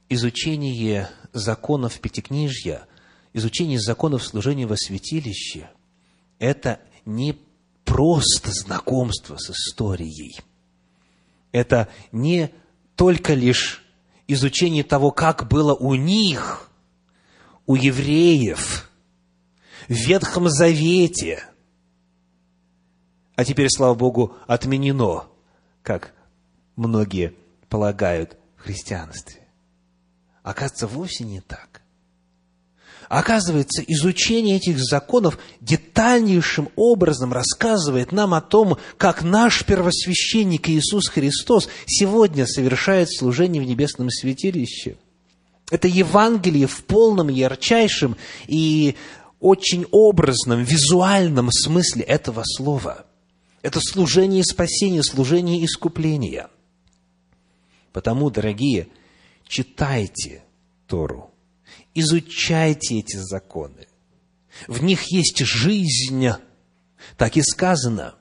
изучение 0.10 1.10
законов 1.34 2.00
Пятикнижья, 2.00 2.88
изучение 3.34 3.80
законов 3.80 4.24
служения 4.24 4.68
во 4.68 4.78
святилище– 4.78 5.70
это 6.39 6.80
не 7.06 7.38
просто 7.84 8.52
знакомство 8.52 9.38
с 9.38 9.50
историей. 9.50 10.38
Это 11.52 11.88
не 12.12 12.52
только 12.96 13.34
лишь 13.34 13.84
изучение 14.28 14.84
того, 14.84 15.12
как 15.12 15.48
было 15.48 15.74
у 15.74 15.96
них, 15.96 16.70
у 17.65 17.76
евреев, 17.76 18.89
в 19.88 19.94
Ветхом 19.94 20.50
Завете, 20.50 21.44
а 23.36 23.44
теперь, 23.44 23.68
слава 23.70 23.96
Богу, 23.96 24.36
отменено, 24.48 25.28
как 25.84 26.13
многие 26.76 27.34
полагают 27.70 28.38
в 28.58 28.62
христианстве. 28.62 29.44
Оказывается, 30.45 30.86
вовсе 30.86 31.23
не 31.23 31.41
так. 31.41 31.81
Оказывается, 33.10 33.81
изучение 33.81 34.58
этих 34.58 34.77
законов 34.77 35.39
детальнейшим 35.60 36.69
образом 36.75 37.34
рассказывает 37.34 38.12
нам 38.12 38.36
о 38.36 38.41
том, 38.41 38.77
как 38.97 39.23
наш 39.23 39.65
первосвященник 39.65 40.69
Иисус 40.69 41.08
Христос 41.08 41.67
сегодня 41.88 42.45
совершает 42.45 43.12
служение 43.12 43.60
в 43.60 43.65
небесном 43.65 44.12
святилище. 44.12 44.97
Это 45.71 45.88
Евангелие 45.88 46.67
в 46.67 46.84
полном, 46.84 47.29
ярчайшем 47.29 48.15
и 48.45 48.95
очень 49.39 49.88
образном, 49.89 50.63
визуальном 50.63 51.49
смысле 51.51 52.03
этого 52.03 52.43
слова. 52.45 53.08
Это 53.63 53.79
служение 53.81 54.43
спасения, 54.43 55.01
служение 55.01 55.65
искупления. 55.65 56.49
Потому, 57.91 58.29
дорогие, 58.29 58.89
читайте 59.47 60.43
Тору, 60.88 61.31
изучайте 61.93 62.99
эти 62.99 63.17
законы. 63.17 63.88
В 64.67 64.84
них 64.84 65.12
есть 65.12 65.39
жизнь. 65.39 66.27
Так 67.17 67.38
и 67.38 67.41
сказано 67.41 68.15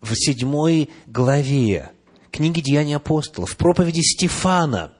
в 0.00 0.14
седьмой 0.14 0.90
главе 1.06 1.92
книги 2.30 2.60
Деяний 2.60 2.96
апостолов, 2.96 3.52
в 3.52 3.56
проповеди 3.56 4.00
Стефана 4.00 4.92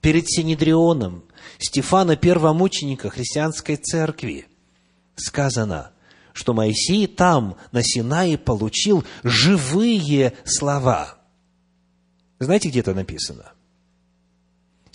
перед 0.00 0.28
Синедрионом, 0.28 1.24
Стефана, 1.58 2.16
первомученика 2.16 3.10
христианской 3.10 3.76
церкви, 3.76 4.46
сказано, 5.16 5.92
что 6.32 6.54
Моисей 6.54 7.06
там, 7.06 7.56
на 7.72 7.82
Синае, 7.82 8.38
получил 8.38 9.04
живые 9.24 10.34
слова. 10.44 11.18
Знаете, 12.38 12.68
где 12.68 12.80
это 12.80 12.94
написано? 12.94 13.52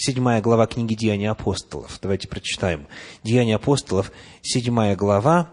Седьмая 0.01 0.41
глава 0.41 0.65
книги 0.65 0.95
Деяний 0.95 1.29
апостолов. 1.29 1.99
Давайте 2.01 2.27
прочитаем. 2.27 2.87
Деяния 3.23 3.55
апостолов, 3.55 4.11
седьмая 4.41 4.95
глава, 4.95 5.51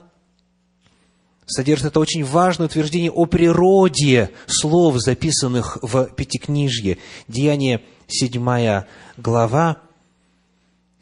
содержит 1.47 1.89
это 1.89 2.01
очень 2.01 2.25
важное 2.25 2.67
утверждение 2.67 3.11
о 3.11 3.27
природе 3.27 4.31
слов, 4.47 4.97
записанных 4.97 5.79
в 5.83 6.07
Пятикнижье. 6.17 6.97
Деяние, 7.29 7.83
седьмая 8.07 8.89
глава, 9.19 9.83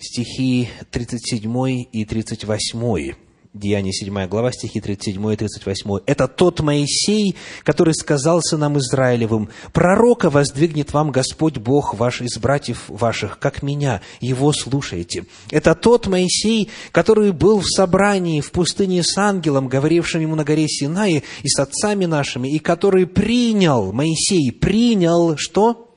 стихи 0.01 0.69
37 0.91 1.87
и 1.93 2.05
38. 2.05 3.26
Деяние 3.57 3.92
7 3.92 4.27
глава, 4.27 4.53
стихи 4.53 4.81
37 4.81 5.33
и 5.33 5.37
38. 5.37 5.90
«Это 6.05 6.29
тот 6.29 6.61
Моисей, 6.61 7.37
который 7.62 7.95
сказал 7.95 8.42
сынам 8.42 8.77
Израилевым, 8.79 9.49
«Пророка 9.73 10.29
воздвигнет 10.29 10.92
вам 10.92 11.11
Господь 11.11 11.57
Бог 11.57 11.95
ваш 11.95 12.21
из 12.21 12.37
братьев 12.37 12.85
ваших, 12.88 13.38
как 13.38 13.62
меня, 13.62 14.03
его 14.21 14.53
слушайте». 14.53 15.25
Это 15.51 15.75
тот 15.75 16.07
Моисей, 16.07 16.69
который 16.92 17.33
был 17.33 17.61
в 17.61 17.66
собрании 17.66 18.42
в 18.42 18.51
пустыне 18.51 19.03
с 19.03 19.16
ангелом, 19.16 19.69
говорившим 19.69 20.21
ему 20.21 20.35
на 20.35 20.45
горе 20.45 20.69
Синае 20.69 21.23
и 21.42 21.49
с 21.49 21.59
отцами 21.59 22.05
нашими, 22.05 22.49
и 22.49 22.59
который 22.59 23.07
принял, 23.07 23.90
Моисей 23.92 24.53
принял, 24.53 25.38
что? 25.38 25.95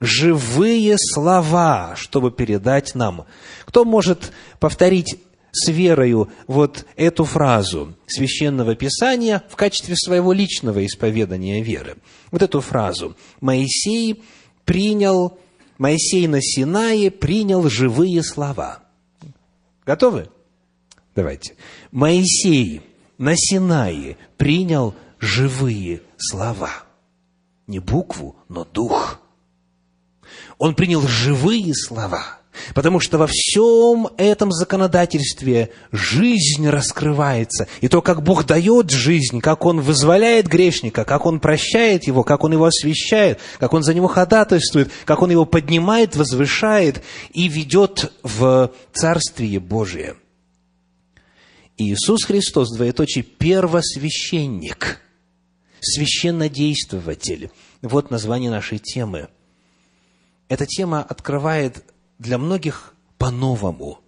Живые 0.00 0.96
слова, 0.98 1.94
чтобы 1.96 2.32
передать 2.32 2.94
нам. 2.94 3.24
Кто 3.64 3.84
может 3.84 4.32
повторить 4.58 5.16
с 5.52 5.68
верою 5.68 6.30
вот 6.46 6.86
эту 6.96 7.24
фразу 7.24 7.94
Священного 8.06 8.74
Писания 8.74 9.42
в 9.48 9.56
качестве 9.56 9.94
своего 9.96 10.32
личного 10.32 10.84
исповедания 10.84 11.62
веры. 11.62 11.98
Вот 12.30 12.42
эту 12.42 12.60
фразу. 12.60 13.16
Моисей 13.40 14.22
принял, 14.64 15.38
Моисей 15.76 16.26
на 16.26 16.40
Синае 16.40 17.10
принял 17.10 17.68
живые 17.68 18.22
слова. 18.22 18.82
Готовы? 19.84 20.30
Давайте. 21.14 21.54
Моисей 21.90 22.80
на 23.18 23.36
Синае 23.36 24.16
принял 24.38 24.94
живые 25.20 26.00
слова. 26.16 26.70
Не 27.66 27.78
букву, 27.78 28.36
но 28.48 28.64
дух. 28.64 29.20
Он 30.56 30.74
принял 30.74 31.02
живые 31.02 31.74
слова– 31.74 32.38
Потому 32.74 33.00
что 33.00 33.18
во 33.18 33.26
всем 33.26 34.08
этом 34.18 34.52
законодательстве 34.52 35.70
жизнь 35.90 36.68
раскрывается. 36.68 37.66
И 37.80 37.88
то, 37.88 38.02
как 38.02 38.22
Бог 38.22 38.44
дает 38.44 38.90
жизнь, 38.90 39.40
как 39.40 39.64
Он 39.64 39.80
вызволяет 39.80 40.48
грешника, 40.48 41.04
как 41.04 41.24
Он 41.24 41.40
прощает 41.40 42.04
его, 42.04 42.24
как 42.24 42.44
Он 42.44 42.52
его 42.52 42.66
освящает, 42.66 43.40
как 43.58 43.72
Он 43.72 43.82
за 43.82 43.94
него 43.94 44.06
ходатайствует, 44.06 44.90
как 45.04 45.22
Он 45.22 45.30
его 45.30 45.46
поднимает, 45.46 46.14
возвышает 46.14 47.02
и 47.32 47.48
ведет 47.48 48.12
в 48.22 48.70
Царствие 48.92 49.58
Божие. 49.58 50.16
Иисус 51.78 52.24
Христос, 52.24 52.74
двоеточие, 52.76 53.24
первосвященник, 53.24 55.00
священнодействователь. 55.80 57.50
Вот 57.80 58.10
название 58.10 58.50
нашей 58.50 58.78
темы. 58.78 59.28
Эта 60.48 60.66
тема 60.66 61.02
открывает 61.02 61.82
для 62.22 62.38
многих 62.38 62.94
по-новому 63.18 63.98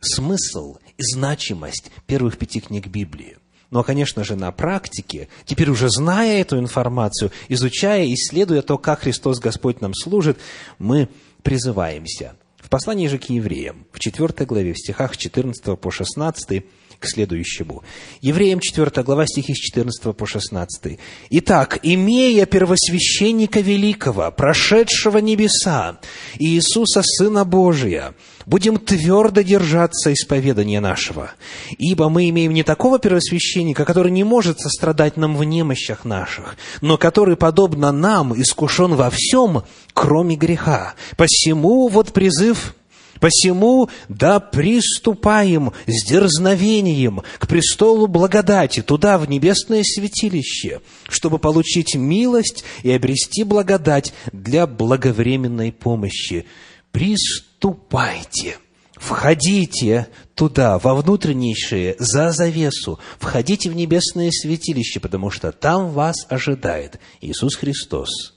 смысл 0.00 0.76
и 0.98 1.02
значимость 1.02 1.90
первых 2.06 2.36
пяти 2.38 2.60
книг 2.60 2.86
Библии. 2.86 3.38
Но, 3.70 3.82
конечно 3.82 4.22
же, 4.22 4.36
на 4.36 4.52
практике, 4.52 5.28
теперь 5.46 5.70
уже 5.70 5.88
зная 5.88 6.40
эту 6.42 6.58
информацию, 6.58 7.32
изучая, 7.48 8.06
исследуя 8.12 8.62
то, 8.62 8.78
как 8.78 9.00
Христос 9.00 9.40
Господь 9.40 9.80
нам 9.80 9.94
служит, 9.94 10.38
мы 10.78 11.08
призываемся. 11.42 12.36
В 12.74 12.76
послании 12.76 13.06
же 13.06 13.18
к 13.18 13.26
евреям, 13.26 13.86
в 13.92 14.00
4 14.00 14.46
главе, 14.46 14.72
в 14.72 14.78
стихах 14.78 15.16
14 15.16 15.78
по 15.78 15.92
16, 15.92 16.64
к 16.98 17.06
следующему. 17.06 17.84
Евреям 18.20 18.58
4 18.58 19.04
глава, 19.04 19.26
стихи 19.28 19.54
с 19.54 19.58
14 19.58 20.12
по 20.16 20.26
16. 20.26 20.98
«Итак, 21.30 21.78
имея 21.84 22.46
первосвященника 22.46 23.60
великого, 23.60 24.28
прошедшего 24.32 25.18
небеса, 25.18 26.00
Иисуса, 26.40 27.02
Сына 27.04 27.44
Божия, 27.44 28.16
будем 28.46 28.78
твердо 28.78 29.42
держаться 29.42 30.12
исповедания 30.12 30.80
нашего, 30.80 31.32
ибо 31.78 32.08
мы 32.08 32.28
имеем 32.28 32.52
не 32.52 32.62
такого 32.62 32.98
первосвященника, 32.98 33.84
который 33.84 34.12
не 34.12 34.24
может 34.24 34.60
сострадать 34.60 35.16
нам 35.16 35.36
в 35.36 35.44
немощах 35.44 36.04
наших, 36.04 36.56
но 36.80 36.96
который, 36.96 37.36
подобно 37.36 37.92
нам, 37.92 38.40
искушен 38.40 38.94
во 38.94 39.10
всем, 39.10 39.62
кроме 39.92 40.36
греха. 40.36 40.94
Посему 41.16 41.88
вот 41.88 42.12
призыв 42.12 42.74
Посему 43.20 43.88
да 44.10 44.38
приступаем 44.38 45.72
с 45.86 46.06
дерзновением 46.06 47.22
к 47.38 47.46
престолу 47.46 48.06
благодати, 48.06 48.82
туда, 48.82 49.16
в 49.16 49.30
небесное 49.30 49.82
святилище, 49.82 50.80
чтобы 51.08 51.38
получить 51.38 51.94
милость 51.94 52.64
и 52.82 52.90
обрести 52.90 53.44
благодать 53.44 54.12
для 54.32 54.66
благовременной 54.66 55.72
помощи. 55.72 56.44
Приступайте, 57.64 58.58
входите 58.92 60.08
туда, 60.34 60.78
во 60.78 60.94
внутреннейшее, 60.94 61.96
за 61.98 62.30
завесу, 62.30 62.98
входите 63.18 63.70
в 63.70 63.74
небесное 63.74 64.30
святилище, 64.30 65.00
потому 65.00 65.30
что 65.30 65.50
там 65.50 65.88
вас 65.88 66.26
ожидает 66.28 67.00
Иисус 67.22 67.54
Христос, 67.54 68.34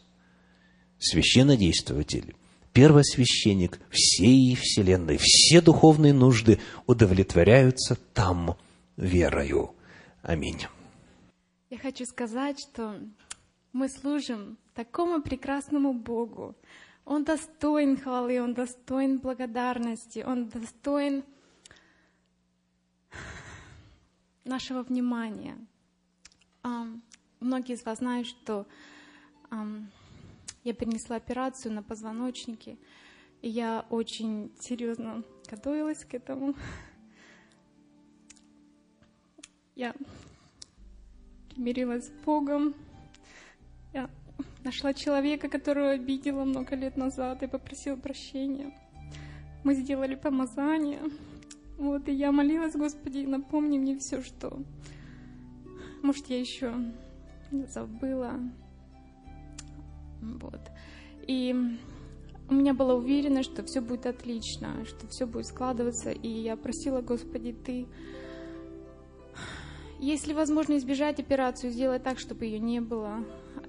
священнодействователь, 0.97 2.37
первосвященник 2.71 3.81
всей 3.89 4.55
вселенной. 4.55 5.17
Все 5.19 5.59
духовные 5.59 6.13
нужды 6.13 6.61
удовлетворяются 6.85 7.97
там 8.13 8.55
верою. 8.95 9.71
Аминь. 10.21 10.67
Я 11.69 11.79
хочу 11.79 12.05
сказать, 12.05 12.61
что 12.61 12.97
мы 13.73 13.89
служим 13.89 14.57
такому 14.73 15.21
прекрасному 15.21 15.91
Богу. 15.93 16.55
Он 17.08 17.24
достоин 17.24 17.96
хвалы, 17.96 18.41
Он 18.41 18.54
достоин 18.54 19.20
благодарности, 19.20 20.26
Он 20.28 20.50
достоин 20.50 21.24
нашего 24.43 24.84
внимания. 24.84 25.58
Многие 27.39 27.76
из 27.76 27.86
вас 27.86 28.00
знают, 28.00 28.28
что 28.28 28.67
я 30.65 30.74
перенесла 30.74 31.15
операцию 31.15 31.74
на 31.74 31.82
позвоночнике, 31.82 32.78
и 33.41 33.48
я 33.48 33.86
очень 33.89 34.52
серьезно 34.60 35.24
готовилась 35.50 36.04
к 36.04 36.13
этому. 36.13 36.56
Я 39.76 39.96
примирилась 41.52 42.08
с 42.08 42.12
Богом. 42.26 42.76
Нашла 44.67 44.93
человека, 44.93 45.47
которого 45.47 45.91
обидела 45.91 46.43
много 46.43 46.75
лет 46.75 46.97
назад 46.97 47.41
и 47.41 47.47
попросила 47.47 47.95
прощения. 47.95 48.77
Мы 49.63 49.75
сделали 49.75 50.15
помазание. 50.15 50.99
Вот, 51.77 52.10
и 52.10 52.12
я 52.12 52.34
молилась, 52.34 52.75
Господи, 52.75 53.19
напомни 53.19 53.80
мне 53.80 53.97
все, 53.97 54.21
что... 54.21 54.62
Может, 56.03 56.27
я 56.27 56.38
еще 56.41 56.73
забыла, 57.49 58.41
вот. 60.21 60.60
И 61.27 61.56
у 62.49 62.53
меня 62.53 62.73
была 62.73 62.95
уверенность, 62.95 63.49
что 63.53 63.63
все 63.63 63.80
будет 63.80 64.06
отлично, 64.06 64.84
что 64.84 65.08
все 65.08 65.25
будет 65.27 65.45
складываться. 65.45 66.12
И 66.12 66.27
я 66.27 66.58
просила, 66.58 66.99
Господи, 66.99 67.53
Ты, 67.53 67.88
если 70.01 70.34
возможно 70.34 70.75
избежать 70.75 71.21
операцию, 71.21 71.71
сделай 71.71 71.99
так, 71.99 72.19
чтобы 72.19 72.43
ее 72.43 72.60
не 72.60 72.82
было. 72.82 73.23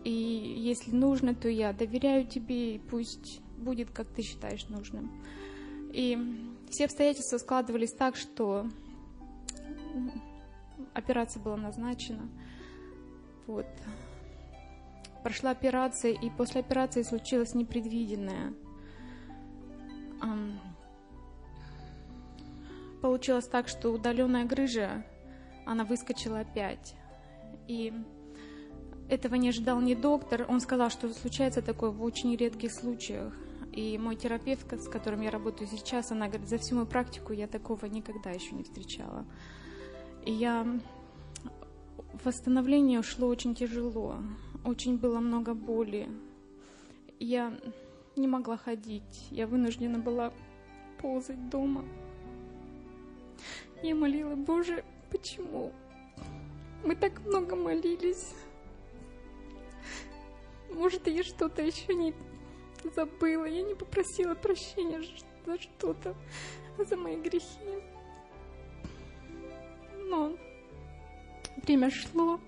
И 0.04 0.10
если 0.10 0.92
нужно, 0.92 1.34
то 1.34 1.48
я 1.48 1.72
доверяю 1.72 2.26
Тебе, 2.26 2.76
и 2.76 2.78
пусть 2.78 3.40
будет, 3.58 3.90
как 3.90 4.08
Ты 4.08 4.22
считаешь 4.22 4.68
нужным. 4.68 5.22
И 5.92 6.18
все 6.70 6.84
обстоятельства 6.84 7.38
складывались 7.38 7.92
так, 7.92 8.16
что 8.16 8.66
операция 10.94 11.42
была 11.42 11.56
назначена. 11.56 12.28
Вот 13.46 13.66
прошла 15.22 15.50
операция, 15.50 16.12
и 16.12 16.30
после 16.30 16.60
операции 16.60 17.02
случилось 17.02 17.54
непредвиденное. 17.54 18.54
Получилось 23.02 23.46
так, 23.46 23.68
что 23.68 23.90
удаленная 23.90 24.44
грыжа, 24.44 25.04
она 25.64 25.84
выскочила 25.84 26.40
опять. 26.40 26.94
И 27.68 27.92
этого 29.08 29.34
не 29.36 29.48
ожидал 29.48 29.80
ни 29.80 29.94
доктор. 29.94 30.46
Он 30.48 30.60
сказал, 30.60 30.90
что 30.90 31.08
случается 31.12 31.62
такое 31.62 31.90
в 31.90 32.02
очень 32.02 32.34
редких 32.36 32.72
случаях. 32.72 33.32
И 33.72 33.98
мой 33.98 34.16
терапевт, 34.16 34.72
с 34.72 34.88
которым 34.88 35.20
я 35.20 35.30
работаю 35.30 35.68
сейчас, 35.68 36.10
она 36.10 36.28
говорит, 36.28 36.48
за 36.48 36.58
всю 36.58 36.74
мою 36.74 36.86
практику 36.86 37.32
я 37.32 37.46
такого 37.46 37.86
никогда 37.86 38.30
еще 38.30 38.54
не 38.54 38.64
встречала. 38.64 39.24
И 40.24 40.32
я... 40.32 40.66
Восстановление 42.24 42.98
ушло 42.98 43.28
очень 43.28 43.54
тяжело 43.54 44.16
очень 44.64 44.98
было 44.98 45.20
много 45.20 45.54
боли. 45.54 46.08
Я 47.18 47.52
не 48.16 48.28
могла 48.28 48.56
ходить, 48.56 49.28
я 49.30 49.46
вынуждена 49.46 49.98
была 49.98 50.32
ползать 51.00 51.48
дома. 51.48 51.84
Я 53.82 53.94
молила, 53.94 54.34
Боже, 54.34 54.84
почему? 55.10 55.72
Мы 56.84 56.96
так 56.96 57.24
много 57.24 57.56
молились. 57.56 58.34
Может, 60.70 61.06
я 61.06 61.22
что-то 61.22 61.62
еще 61.62 61.94
не 61.94 62.14
забыла, 62.94 63.44
я 63.44 63.62
не 63.62 63.74
попросила 63.74 64.34
прощения 64.34 65.02
за 65.46 65.60
что-то, 65.60 66.14
за 66.78 66.96
мои 66.96 67.16
грехи. 67.16 67.82
Но 70.08 70.36
время 71.62 71.90
шло, 71.90 72.40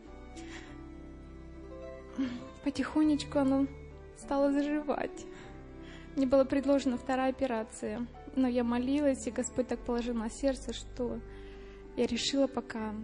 потихонечку 2.65 3.39
оно 3.39 3.67
стало 4.17 4.53
заживать. 4.53 5.27
Мне 6.17 6.27
была 6.27 6.45
предложена 6.45 6.99
вторая 6.99 7.31
операция, 7.31 8.07
но 8.37 8.49
я 8.49 8.65
молилась, 8.65 9.27
и 9.27 9.31
Господь 9.31 9.69
так 9.69 9.79
положил 9.81 10.15
на 10.15 10.31
сердце, 10.31 10.73
что 10.73 11.21
я 11.97 12.07
решила 12.07 12.47
пока 12.47 12.95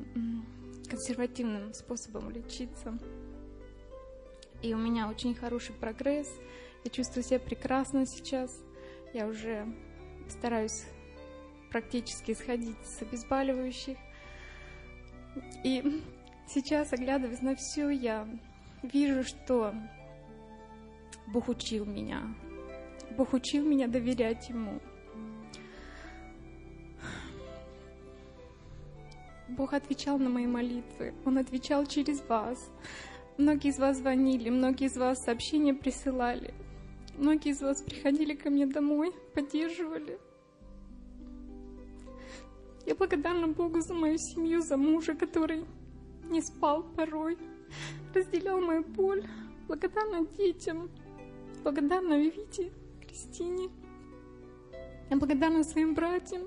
консервативным 0.88 1.72
способом 1.72 2.31
лечиться. 2.31 2.98
И 4.66 4.74
у 4.74 4.79
меня 4.79 5.09
очень 5.09 5.33
хороший 5.33 5.76
прогресс. 5.76 6.29
Я 6.83 6.90
чувствую 6.90 7.22
себя 7.22 7.38
прекрасно 7.38 8.05
сейчас. 8.05 8.50
Я 9.14 9.29
уже 9.29 9.64
стараюсь 10.29 10.87
практически 11.70 12.35
сходить 12.35 12.85
с 12.85 13.00
обезболивающих. 13.00 13.96
И 15.62 16.02
сейчас, 16.48 16.92
оглядываясь 16.92 17.42
на 17.42 17.55
все, 17.55 17.90
я 17.90 18.29
вижу, 18.83 19.22
что 19.22 19.72
Бог 21.29 21.48
учил 21.48 21.85
меня. 21.85 22.22
Бог 23.16 23.35
учил 23.35 23.64
меня 23.64 23.86
доверять 23.86 24.49
Ему. 24.49 24.80
Бог 29.47 29.74
отвечал 29.74 30.18
на 30.18 30.28
мои 30.28 30.49
молитвы. 30.49 31.14
Он 31.24 31.38
отвечал 31.38 31.86
через 31.86 32.20
вас. 32.22 32.68
Многие 33.39 33.70
из 33.70 33.78
вас 33.78 33.99
звонили, 33.99 34.51
многие 34.51 34.87
из 34.87 34.97
вас 34.97 35.18
сообщения 35.24 35.74
присылали. 35.74 36.55
Многие 37.16 37.51
из 37.51 37.61
вас 37.61 37.82
приходили 37.82 38.34
ко 38.34 38.51
мне 38.51 38.66
домой, 38.66 39.12
поддерживали. 39.34 40.18
Я 42.87 42.95
благодарна 42.95 43.49
Богу 43.49 43.80
за 43.80 43.95
мою 43.95 44.16
семью, 44.18 44.61
за 44.62 44.76
мужа, 44.76 45.14
который 45.14 45.64
не 46.30 46.41
спал 46.41 46.82
порой 46.82 47.37
разделял 48.14 48.61
мою 48.61 48.82
боль. 48.84 49.24
Благодарна 49.68 50.26
детям, 50.39 50.91
благодарна 51.62 52.18
Вите, 52.18 52.72
Кристине. 53.01 53.68
Я 55.11 55.16
благодарна 55.16 55.64
своим 55.64 55.95
братьям, 55.95 56.43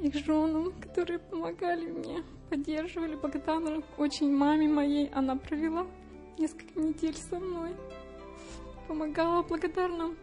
их 0.00 0.14
женам, 0.14 0.72
которые 0.80 1.18
помогали 1.18 1.86
мне, 1.86 2.22
поддерживали. 2.48 3.14
Благодарна 3.14 3.82
очень 3.96 4.34
маме 4.34 4.68
моей, 4.68 5.08
она 5.10 5.36
провела 5.36 5.86
несколько 6.38 6.78
недель 6.78 7.16
со 7.16 7.38
мной, 7.38 7.74
помогала. 8.86 9.42
Благодарна 9.42 10.14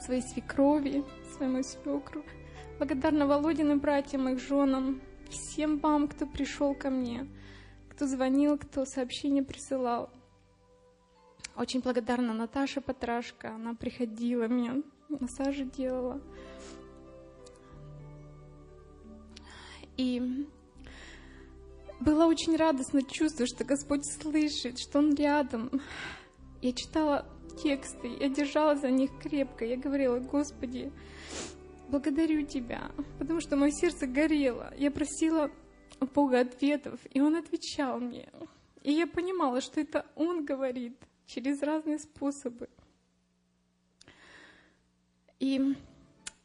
своей 0.00 0.22
свекрови, 0.22 1.04
своему 1.36 1.62
свекру. 1.62 2.22
Благодарна 2.78 3.26
Володиным 3.26 3.78
братьям, 3.78 4.28
их 4.28 4.38
женам, 4.38 5.00
всем 5.28 5.78
вам, 5.78 6.08
кто 6.08 6.26
пришел 6.26 6.74
ко 6.74 6.90
мне, 6.90 7.26
кто 7.90 8.06
звонил, 8.06 8.58
кто 8.58 8.84
сообщения 8.84 9.42
присылал. 9.42 10.10
Очень 11.56 11.80
благодарна 11.80 12.32
Наташа 12.32 12.80
Патрашка, 12.80 13.54
она 13.54 13.74
приходила, 13.74 14.44
меня 14.48 14.82
массажи 15.08 15.64
делала. 15.64 16.20
И 19.96 20.46
было 22.00 22.24
очень 22.26 22.56
радостно 22.56 23.02
чувство, 23.02 23.46
что 23.46 23.64
Господь 23.64 24.04
слышит, 24.06 24.78
что 24.78 24.98
Он 24.98 25.14
рядом. 25.14 25.70
Я 26.62 26.72
читала 26.72 27.26
тексты, 27.62 28.08
я 28.18 28.28
держала 28.28 28.76
за 28.76 28.90
них 28.90 29.10
крепко. 29.22 29.64
Я 29.64 29.76
говорила, 29.76 30.18
Господи, 30.18 30.92
благодарю 31.88 32.46
Тебя, 32.46 32.90
потому 33.18 33.40
что 33.40 33.56
мое 33.56 33.70
сердце 33.70 34.06
горело. 34.06 34.72
Я 34.76 34.90
просила 34.90 35.50
Бога 36.14 36.40
ответов, 36.40 37.00
и 37.10 37.20
Он 37.20 37.36
отвечал 37.36 38.00
мне. 38.00 38.28
И 38.82 38.92
я 38.92 39.06
понимала, 39.06 39.60
что 39.60 39.80
это 39.80 40.06
Он 40.16 40.44
говорит 40.44 40.96
через 41.26 41.62
разные 41.62 41.98
способы. 41.98 42.68
И 45.38 45.74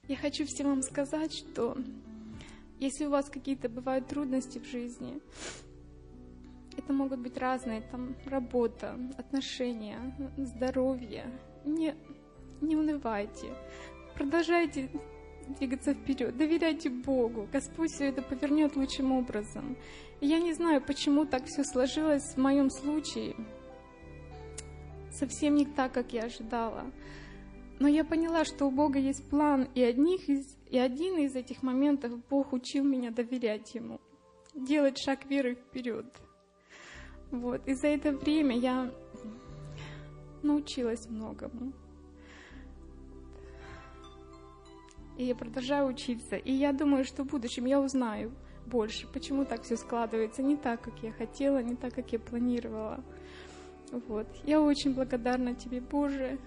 я 0.08 0.16
хочу 0.18 0.46
всем 0.46 0.68
вам 0.68 0.82
сказать, 0.82 1.34
что 1.34 1.78
если 2.80 3.06
у 3.06 3.10
вас 3.10 3.30
какие-то 3.30 3.70
бывают 3.70 4.08
трудности 4.08 4.60
в 4.60 4.66
жизни, 4.66 5.22
это 6.78 6.92
могут 6.94 7.20
быть 7.20 7.38
разные, 7.38 7.82
там, 7.82 8.16
работа, 8.26 8.98
отношения, 9.18 10.16
здоровье. 10.38 11.26
Не, 11.64 11.96
не 12.62 12.76
унывайте. 12.76 13.54
Продолжайте 14.16 14.90
двигаться 15.60 15.94
вперед. 15.94 16.36
Доверяйте 16.38 16.90
Богу. 16.90 17.48
Господь 17.52 17.92
все 17.92 18.06
это 18.06 18.22
повернет 18.22 18.76
лучшим 18.76 19.12
образом. 19.12 19.78
Я 20.22 20.40
не 20.40 20.54
знаю, 20.54 20.82
почему 20.82 21.26
так 21.26 21.46
все 21.46 21.64
сложилось 21.64 22.34
в 22.34 22.38
моем 22.38 22.70
случае. 22.70 23.36
Совсем 25.12 25.56
не 25.56 25.66
так, 25.66 25.94
как 25.94 26.14
я 26.14 26.24
ожидала. 26.24 26.92
Но 27.80 27.88
я 27.88 28.06
поняла, 28.06 28.46
что 28.46 28.66
у 28.66 28.72
Бога 28.72 29.00
есть 29.00 29.28
план, 29.30 29.68
и, 29.76 29.82
одних 29.84 30.30
из, 30.30 30.58
и 30.70 30.78
один 30.78 31.18
из 31.18 31.36
этих 31.36 31.62
моментов 31.62 32.14
Бог 32.30 32.54
учил 32.54 32.84
меня 32.84 33.12
доверять 33.12 33.76
Ему, 33.76 34.00
делать 34.54 34.98
шаг 34.98 35.26
веры 35.26 35.56
вперед. 35.56 36.06
Вот. 37.32 37.68
И 37.68 37.74
за 37.74 37.88
это 37.88 38.12
время 38.14 38.58
я 38.58 38.92
научилась 40.42 41.10
многому. 41.10 41.74
И 45.18 45.26
я 45.26 45.36
продолжаю 45.36 45.88
учиться. 45.88 46.36
И 46.36 46.52
я 46.52 46.72
думаю, 46.72 47.04
что 47.04 47.24
в 47.24 47.28
будущем 47.28 47.66
я 47.66 47.82
узнаю 47.82 48.32
больше, 48.66 49.08
почему 49.08 49.46
так 49.46 49.64
все 49.64 49.78
складывается 49.78 50.42
не 50.42 50.58
так, 50.58 50.82
как 50.82 50.94
я 51.02 51.12
хотела, 51.12 51.62
не 51.62 51.76
так, 51.76 51.94
как 51.94 52.12
я 52.12 52.20
планировала. 52.20 53.04
Вот. 53.92 54.28
Я 54.44 54.62
очень 54.62 54.94
благодарна 54.94 55.56
тебе, 55.56 55.80
Боже, 55.80 56.38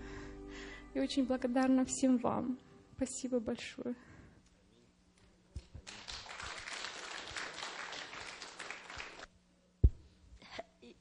и 0.95 1.01
очень 1.01 1.25
благодарна 1.25 1.85
всем 1.85 2.19
вам. 2.19 2.59
Спасибо 2.97 3.41
большое. 3.41 3.95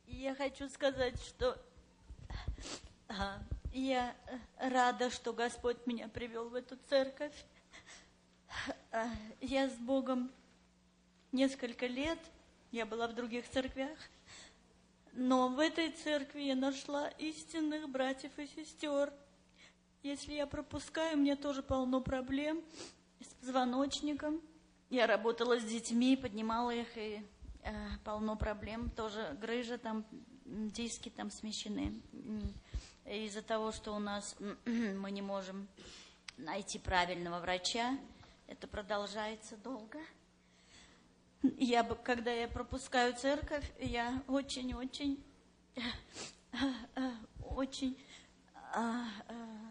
Я 0.06 0.36
хочу 0.36 0.68
сказать, 0.68 1.20
что 1.22 1.58
а, 3.08 3.40
я 3.72 4.16
рада, 4.58 5.10
что 5.10 5.32
Господь 5.32 5.78
меня 5.86 6.08
привел 6.08 6.50
в 6.50 6.56
эту 6.56 6.78
церковь. 6.90 7.46
А, 8.92 9.08
я 9.42 9.70
с 9.70 9.76
Богом 9.76 10.32
несколько 11.32 11.88
лет, 11.88 12.20
я 12.72 12.86
была 12.86 13.08
в 13.08 13.16
других 13.16 13.48
церквях, 13.50 13.98
но 15.14 15.50
в 15.50 15.60
этой 15.60 15.92
церкви 15.92 16.42
я 16.42 16.56
нашла 16.56 17.08
истинных 17.20 17.90
братьев 17.90 18.38
и 18.38 18.48
сестер– 18.48 19.14
если 20.08 20.34
я 20.34 20.48
пропускаю, 20.48 21.18
мне 21.18 21.36
тоже 21.36 21.62
полно 21.62 22.00
проблем 22.00 22.64
с 23.20 23.34
позвоночником. 23.42 24.42
Я 24.90 25.06
работала 25.06 25.60
с 25.60 25.64
детьми, 25.64 26.16
поднимала 26.16 26.72
их, 26.72 26.98
и 26.98 27.22
э, 27.64 27.74
полно 28.06 28.38
проблем. 28.38 28.90
Тоже 28.90 29.38
грыжа, 29.42 29.78
там 29.78 30.06
диски 30.46 31.10
там 31.10 31.30
смещены. 31.30 31.94
Из-за 33.06 33.42
того, 33.42 33.74
что 33.74 33.94
у 33.94 34.00
нас 34.00 34.38
мы 34.66 35.12
не 35.12 35.22
можем 35.22 35.68
найти 36.38 36.80
правильного 36.80 37.42
врача, 37.42 37.98
это 38.48 38.66
продолжается 38.66 39.58
долго. 39.58 40.00
Я, 41.58 41.84
когда 41.84 42.32
я 42.32 42.48
пропускаю 42.48 43.14
церковь, 43.14 43.70
я 43.80 44.24
очень-очень, 44.28 45.22
очень 47.44 47.98
а, 48.74 49.06
а, 49.28 49.67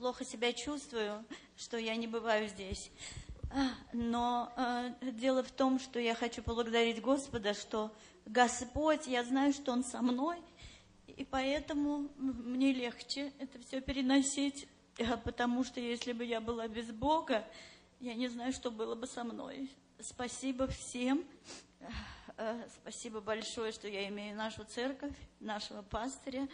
плохо 0.00 0.24
себя 0.24 0.54
чувствую, 0.54 1.22
что 1.58 1.76
я 1.76 1.94
не 1.94 2.06
бываю 2.06 2.48
здесь. 2.48 2.90
А, 3.52 3.68
но 3.92 4.50
э, 4.56 5.10
дело 5.12 5.42
в 5.42 5.50
том, 5.50 5.78
что 5.78 6.00
я 6.00 6.14
хочу 6.14 6.42
поблагодарить 6.42 7.02
Господа, 7.02 7.52
что 7.52 7.94
Господь, 8.24 9.06
я 9.06 9.22
знаю, 9.24 9.52
что 9.52 9.72
Он 9.72 9.84
со 9.84 10.00
мной, 10.00 10.38
и 11.06 11.24
поэтому 11.26 12.08
мне 12.16 12.72
легче 12.72 13.30
это 13.38 13.58
все 13.58 13.82
переносить, 13.82 14.66
э, 14.96 15.18
потому 15.18 15.64
что 15.64 15.80
если 15.80 16.14
бы 16.14 16.24
я 16.24 16.40
была 16.40 16.66
без 16.66 16.90
Бога, 16.90 17.46
я 18.00 18.14
не 18.14 18.28
знаю, 18.28 18.54
что 18.54 18.70
было 18.70 18.94
бы 18.94 19.06
со 19.06 19.22
мной. 19.22 19.70
Спасибо 20.00 20.66
всем. 20.66 21.26
Спасибо 22.80 23.20
большое, 23.20 23.70
что 23.72 23.86
я 23.86 24.08
имею 24.08 24.34
нашу 24.34 24.64
церковь, 24.64 25.12
нашего 25.40 25.82
пастыря. 25.82 26.48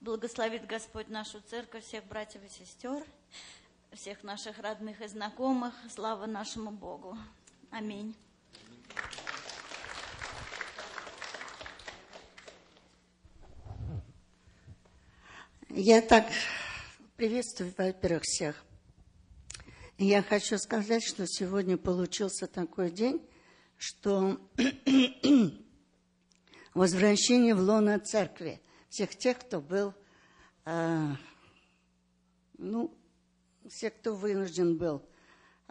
Благословит 0.00 0.66
Господь 0.66 1.08
нашу 1.08 1.40
церковь, 1.40 1.84
всех 1.84 2.04
братьев 2.04 2.42
и 2.44 2.48
сестер, 2.48 3.02
всех 3.92 4.22
наших 4.22 4.58
родных 4.58 5.00
и 5.00 5.08
знакомых. 5.08 5.74
Слава 5.90 6.26
нашему 6.26 6.70
Богу. 6.70 7.16
Аминь. 7.70 8.14
Я 15.70 16.02
так 16.02 16.26
приветствую, 17.16 17.72
во-первых, 17.76 18.22
всех. 18.24 18.64
Я 19.98 20.22
хочу 20.22 20.58
сказать, 20.58 21.02
что 21.02 21.26
сегодня 21.26 21.78
получился 21.78 22.46
такой 22.46 22.90
день, 22.90 23.26
что 23.78 24.38
возвращение 26.74 27.54
в 27.54 27.60
лоно 27.60 27.98
церкви 27.98 28.60
всех 28.96 29.14
тех, 29.14 29.38
кто 29.38 29.60
был, 29.60 29.92
э, 30.64 31.08
ну, 32.56 32.90
все, 33.68 33.90
кто 33.90 34.14
вынужден 34.14 34.78
был 34.78 35.02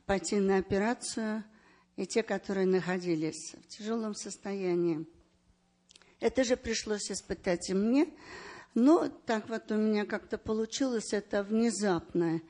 пойти 0.05 0.36
на 0.36 0.57
операцию, 0.57 1.43
и 1.95 2.05
те, 2.05 2.21
которые 2.21 2.67
находились 2.67 3.55
в 3.55 3.67
тяжелом 3.67 4.13
состоянии. 4.13 5.07
Это 6.19 6.43
же 6.43 6.55
пришлось 6.55 7.09
испытать 7.09 7.71
и 7.71 7.73
мне, 7.73 8.13
но 8.76 9.09
так 9.09 9.49
вот 9.49 9.71
у 9.71 9.76
меня 9.76 10.05
как-то 10.05 10.38
получилось 10.38 11.11
это 11.11 11.41
внезапное. 11.41 12.43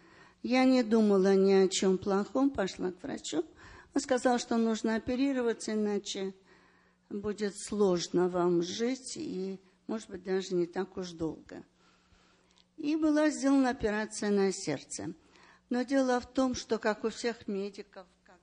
Я 0.44 0.66
не 0.66 0.84
думала 0.84 1.36
ни 1.36 1.54
о 1.54 1.70
чем 1.70 1.98
плохом, 1.98 2.50
пошла 2.50 2.92
к 2.92 3.02
врачу. 3.02 3.46
Он 3.94 4.02
сказал, 4.02 4.40
что 4.40 4.58
нужно 4.58 4.96
оперироваться, 4.96 5.72
иначе 5.72 6.34
будет 7.10 7.54
сложно 7.58 8.28
вам 8.28 8.62
жить, 8.62 9.16
и 9.16 9.62
может 9.88 10.10
быть, 10.10 10.24
даже 10.24 10.56
не 10.56 10.66
так 10.66 10.98
уж 10.98 11.12
долго. 11.12 11.64
И 12.78 12.96
была 12.96 13.30
сделана 13.30 13.70
операция 13.70 14.30
на 14.30 14.52
сердце. 14.52 15.14
Но 15.70 15.84
дело 15.84 16.20
в 16.20 16.32
том, 16.32 16.56
что, 16.56 16.78
как 16.78 17.04
у 17.04 17.10
всех 17.10 17.48
медиков, 17.48 18.06
как 18.24 18.40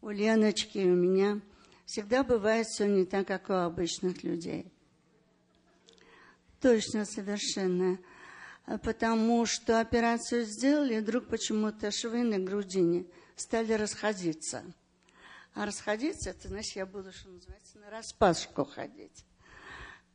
у 0.00 0.10
Леночки 0.10 0.78
и 0.78 0.90
у 0.90 0.94
меня, 0.94 1.40
всегда 1.86 2.24
бывает 2.24 2.66
все 2.66 2.86
не 2.86 3.04
так, 3.04 3.26
как 3.26 3.50
у 3.50 3.54
обычных 3.54 4.22
людей. 4.22 4.72
Точно, 6.60 7.04
совершенно. 7.04 7.98
Потому 8.82 9.46
что 9.46 9.80
операцию 9.80 10.44
сделали, 10.44 10.94
и 10.94 11.00
вдруг 11.00 11.26
почему-то 11.26 11.90
швы 11.90 12.22
на 12.22 12.38
грудине 12.38 13.06
стали 13.36 13.72
расходиться. 13.72 14.64
А 15.54 15.66
расходиться, 15.66 16.30
это 16.30 16.48
значит, 16.48 16.76
я 16.76 16.86
буду, 16.86 17.12
что 17.12 17.28
называется, 17.28 17.78
на 17.78 17.90
распашку 17.90 18.64
ходить. 18.64 19.24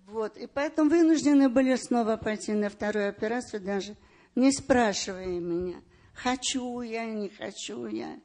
Вот, 0.07 0.37
и 0.37 0.47
поэтому 0.47 0.89
вынуждены 0.89 1.49
были 1.49 1.75
снова 1.75 2.15
пойти 2.15 2.53
на 2.53 2.69
вторую 2.69 3.09
операцию, 3.09 3.61
даже 3.61 3.97
не 4.35 4.53
спрашивая 4.53 5.41
меня, 5.41 5.81
хочу 6.13 6.79
я, 6.79 7.05
не 7.05 7.27
хочу 7.27 7.87
я. 7.87 8.17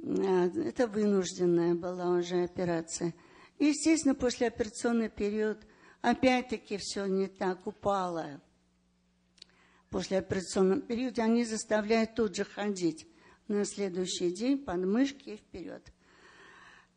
А, 0.00 0.46
это 0.46 0.86
вынужденная 0.86 1.74
была 1.74 2.10
уже 2.10 2.44
операция. 2.44 3.14
И, 3.58 3.66
естественно, 3.66 4.14
после 4.14 4.46
операционный 4.46 5.08
период 5.08 5.58
опять-таки 6.02 6.76
все 6.76 7.06
не 7.06 7.26
так 7.26 7.66
упало. 7.66 8.40
после 9.90 10.18
операционного 10.18 10.82
периода, 10.82 11.24
они 11.24 11.44
заставляют 11.44 12.14
тут 12.14 12.36
же 12.36 12.44
ходить 12.44 13.08
на 13.48 13.64
следующий 13.64 14.30
день 14.30 14.56
под 14.56 14.84
мышки 14.84 15.30
и 15.30 15.36
вперед. 15.36 15.92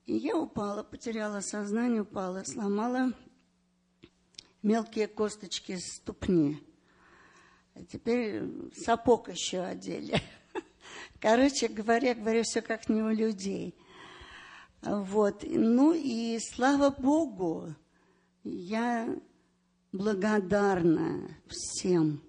И 0.05 0.13
я 0.13 0.37
упала, 0.37 0.83
потеряла 0.83 1.39
сознание, 1.39 2.03
упала, 2.03 2.43
сломала 2.43 3.13
мелкие 4.63 5.07
косточки 5.07 5.77
ступни. 5.77 6.63
А 7.75 7.83
теперь 7.83 8.43
сапог 8.75 9.29
еще 9.29 9.61
одели. 9.61 10.19
Короче 11.19 11.67
говоря, 11.67 12.15
говорю, 12.15 12.43
все 12.43 12.61
как 12.61 12.89
не 12.89 13.01
у 13.01 13.09
людей. 13.09 13.75
Вот. 14.81 15.43
Ну 15.47 15.93
и 15.93 16.39
слава 16.39 16.89
Богу, 16.89 17.73
я 18.43 19.15
благодарна 19.91 21.37
всем, 21.47 22.21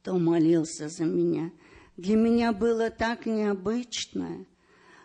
кто 0.00 0.18
молился 0.18 0.88
за 0.88 1.04
меня. 1.04 1.50
Для 1.96 2.16
меня 2.16 2.52
было 2.52 2.90
так 2.90 3.24
необычно, 3.24 4.44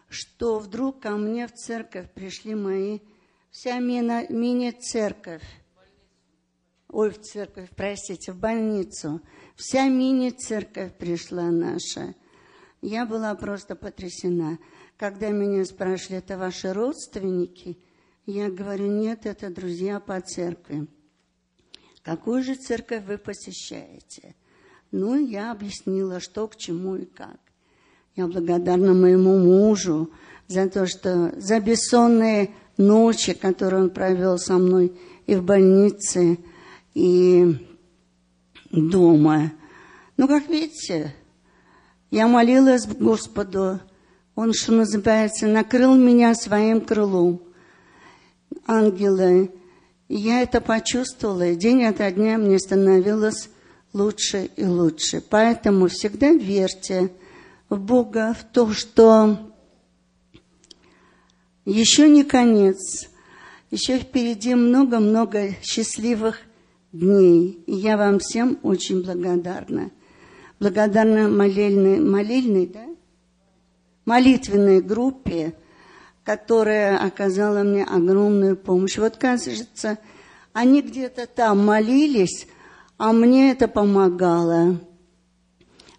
что 0.10 0.60
вдруг 0.60 1.02
ко 1.02 1.12
мне 1.12 1.48
в 1.48 1.54
церковь 1.54 2.12
пришли 2.12 2.54
мои, 2.54 3.00
вся 3.50 3.80
мини-церковь, 3.80 5.44
ой, 6.92 7.10
в 7.10 7.22
церковь, 7.22 7.70
простите, 7.76 8.32
в 8.32 8.38
больницу, 8.38 9.22
вся 9.56 9.88
мини-церковь 9.88 10.94
пришла 10.98 11.50
наша. 11.50 12.16
Я 12.82 13.06
была 13.06 13.34
просто 13.36 13.76
потрясена. 13.76 14.60
Когда 14.98 15.30
меня 15.30 15.66
спрашивали, 15.66 16.20
это 16.20 16.38
ваши 16.38 16.74
родственники? 16.74 17.78
Я 18.26 18.50
говорю, 18.50 18.88
нет, 18.88 19.26
это 19.26 19.50
друзья 19.50 20.00
по 20.00 20.20
церкви. 20.22 20.88
Какую 22.04 22.44
же 22.44 22.56
церковь 22.56 23.06
вы 23.06 23.18
посещаете? 23.18 24.36
Ну, 24.92 25.16
я 25.16 25.52
объяснила, 25.52 26.20
что 26.20 26.48
к 26.48 26.56
чему 26.56 26.96
и 26.96 27.06
как. 27.06 27.40
Я 28.16 28.28
благодарна 28.28 28.94
моему 28.94 29.38
мужу 29.38 30.12
за 30.48 30.70
то, 30.70 30.86
что 30.86 31.32
за 31.40 31.60
бессонные 31.60 32.52
ночи, 32.78 33.34
которые 33.34 33.84
он 33.84 33.90
провел 33.90 34.38
со 34.38 34.58
мной 34.58 35.00
и 35.28 35.36
в 35.36 35.44
больнице, 35.44 36.38
и 36.94 37.56
дома. 38.72 39.52
Ну, 40.18 40.28
как 40.28 40.48
видите, 40.48 41.16
я 42.10 42.28
молилась 42.28 42.86
Господу, 42.86 43.80
Он, 44.36 44.54
что 44.54 44.74
называется, 44.74 45.48
накрыл 45.48 45.96
меня 45.96 46.36
своим 46.36 46.82
крылом. 46.82 47.42
Ангелы, 48.66 49.52
я 50.10 50.42
это 50.42 50.62
почувствовала, 50.62 51.48
и 51.48 51.56
день 51.56 51.86
ото 51.86 52.12
дня 52.12 52.38
мне 52.38 52.60
становилось 52.60 53.50
лучше 53.94 54.50
и 54.56 54.66
лучше. 54.66 55.22
Поэтому 55.22 55.88
всегда 55.88 56.32
верьте 56.32 57.12
в 57.70 57.80
Бога, 57.80 58.36
в 58.38 58.44
то, 58.52 58.72
что 58.74 59.52
еще 61.66 62.10
не 62.10 62.24
конец, 62.24 63.10
еще 63.70 64.00
впереди 64.00 64.56
много-много 64.56 65.56
счастливых 65.62 66.40
дней. 66.92 67.64
И 67.66 67.74
я 67.74 67.98
вам 67.98 68.20
всем 68.20 68.60
очень 68.64 69.04
благодарна. 69.04 69.92
Благодарна 70.60 71.28
молельной, 71.28 72.00
молельной 72.00 72.68
да? 72.68 72.86
молитвенной 74.06 74.82
группе, 74.82 75.56
которая 76.24 76.98
оказала 76.98 77.64
мне 77.64 77.84
огромную 77.84 78.58
помощь. 78.58 78.98
Вот, 78.98 79.18
кажется, 79.18 79.98
они 80.54 80.82
где-то 80.82 81.28
там 81.28 81.66
молились, 81.66 82.48
а 82.98 83.14
мне 83.14 83.52
это 83.52 83.68
помогало. 83.68 84.80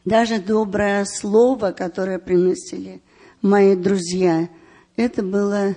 Даже 0.04 0.40
доброе 0.40 1.04
слово, 1.04 1.72
которое 1.72 2.18
приносили 2.18 3.02
мои 3.40 3.76
друзья, 3.76 4.48
это 4.96 5.22
было 5.22 5.74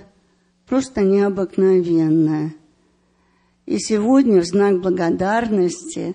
просто 0.66 1.02
необыкновенно. 1.02 2.52
И 3.66 3.78
сегодня 3.78 4.40
в 4.40 4.44
знак 4.44 4.80
благодарности 4.80 6.14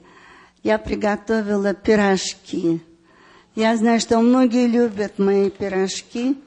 я 0.64 0.78
приготовила 0.78 1.74
пирожки. 1.74 2.82
Я 3.56 3.76
знаю, 3.76 3.99
что 3.99 4.20
многие 4.20 4.68
любят 4.68 5.20
мои 5.20 5.49
пирожки, 5.49 6.38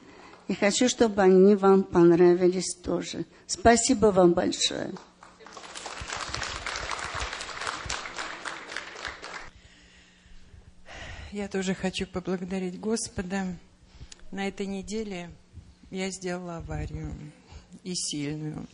и 0.47 0.53
хочу, 0.53 0.89
чтобы 0.89 1.21
они 1.21 1.55
вам 1.55 1.83
понравились 1.83 2.75
тоже. 2.83 3.25
Спасибо 3.47 4.07
вам 4.07 4.33
большое. 4.33 4.91
Я 11.31 11.47
тоже 11.47 11.75
хочу 11.75 12.07
поблагодарить 12.07 12.79
Господа. 12.79 13.45
На 14.31 14.47
этой 14.47 14.65
неделе 14.65 15.29
я 15.91 16.09
сделала 16.09 16.57
аварию 16.57 17.11
и 17.83 17.93
сильную. 17.93 18.65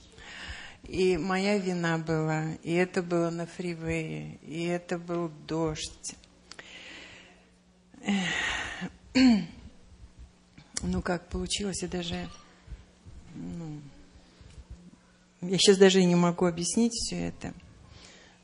И 0.88 1.18
моя 1.18 1.58
вина 1.58 1.98
была, 1.98 2.54
и 2.64 2.74
это 2.74 3.02
было 3.02 3.30
на 3.30 3.46
фривее, 3.46 4.38
и 4.42 4.66
это 4.66 4.98
был 4.98 5.32
дождь. 5.48 6.16
Ну, 10.84 11.02
как 11.04 11.30
получилось, 11.30 11.84
я 11.84 11.88
даже... 11.88 12.28
Ну, 13.36 13.80
я 15.42 15.58
сейчас 15.58 15.78
даже 15.78 16.04
не 16.04 16.16
могу 16.16 16.46
объяснить 16.46 16.94
все 16.94 17.28
это. 17.28 17.54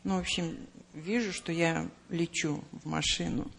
Ну, 0.04 0.18
в 0.18 0.20
общем, 0.20 0.56
вижу, 0.94 1.34
что 1.34 1.52
я 1.52 1.90
лечу 2.10 2.64
в 2.72 2.86
машину. 2.86 3.50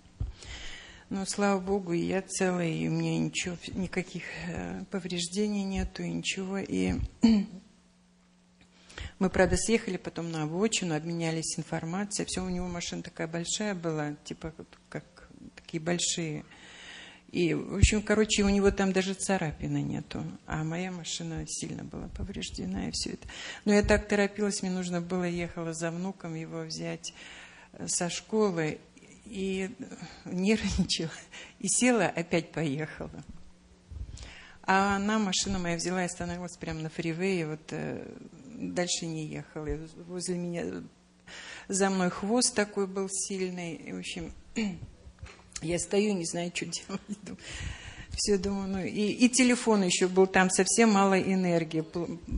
Но, 1.10 1.24
слава 1.24 1.58
Богу, 1.58 1.92
и 1.92 2.04
я 2.04 2.22
целая, 2.22 2.68
и 2.68 2.86
у 2.86 2.92
меня 2.92 3.18
ничего, 3.18 3.56
никаких 3.74 4.24
э, 4.46 4.84
повреждений 4.90 5.64
нету, 5.64 6.02
и 6.02 6.10
ничего. 6.10 6.58
И 6.58 6.94
мы, 9.18 9.30
правда, 9.30 9.56
съехали 9.56 9.96
потом 9.96 10.30
на 10.30 10.44
обочину, 10.44 10.94
обменялись 10.94 11.58
информацией. 11.58 12.26
Все, 12.26 12.44
у 12.44 12.48
него 12.48 12.68
машина 12.68 13.02
такая 13.02 13.26
большая 13.26 13.74
была, 13.74 14.14
типа 14.24 14.54
как 14.88 15.04
такие 15.54 15.80
большие. 15.80 16.44
И, 17.30 17.52
в 17.52 17.76
общем, 17.76 18.00
короче, 18.00 18.42
у 18.42 18.48
него 18.48 18.70
там 18.70 18.92
даже 18.92 19.12
царапины 19.12 19.82
нету. 19.82 20.24
А 20.46 20.64
моя 20.64 20.90
машина 20.90 21.44
сильно 21.46 21.84
была 21.84 22.08
повреждена 22.08 22.88
и 22.88 22.90
все 22.92 23.10
это. 23.10 23.28
Но 23.66 23.74
я 23.74 23.82
так 23.82 24.08
торопилась, 24.08 24.62
мне 24.62 24.70
нужно 24.70 25.02
было, 25.02 25.24
ехала 25.24 25.74
за 25.74 25.90
внуком 25.90 26.34
его 26.34 26.62
взять 26.62 27.12
э, 27.72 27.86
со 27.86 28.08
школы. 28.08 28.78
И 29.26 29.70
нервничала. 30.24 31.10
И 31.58 31.68
села, 31.68 32.06
опять 32.06 32.50
поехала. 32.50 33.10
А 34.62 34.96
она, 34.96 35.18
машина 35.18 35.58
моя 35.58 35.76
взяла 35.76 36.02
и 36.02 36.06
остановилась 36.06 36.56
прямо 36.56 36.80
на 36.80 36.90
фривее, 36.90 37.46
вот 37.46 37.60
э, 37.70 38.06
дальше 38.58 39.06
не 39.06 39.26
ехала. 39.26 39.68
Возле 40.06 40.36
меня, 40.36 40.82
за 41.68 41.90
мной 41.90 42.10
хвост 42.10 42.54
такой 42.54 42.86
был 42.86 43.08
сильный. 43.10 43.92
В 43.92 43.98
общем, 43.98 44.32
я 45.62 45.78
стою, 45.78 46.14
не 46.14 46.26
знаю, 46.26 46.52
что 46.54 46.66
делать. 46.66 47.38
Все 48.16 48.36
думаю, 48.36 48.68
ну, 48.68 48.82
и, 48.82 49.12
и 49.12 49.28
телефон 49.28 49.84
еще 49.84 50.08
был 50.08 50.26
там, 50.26 50.50
совсем 50.50 50.90
мало 50.90 51.20
энергии, 51.20 51.84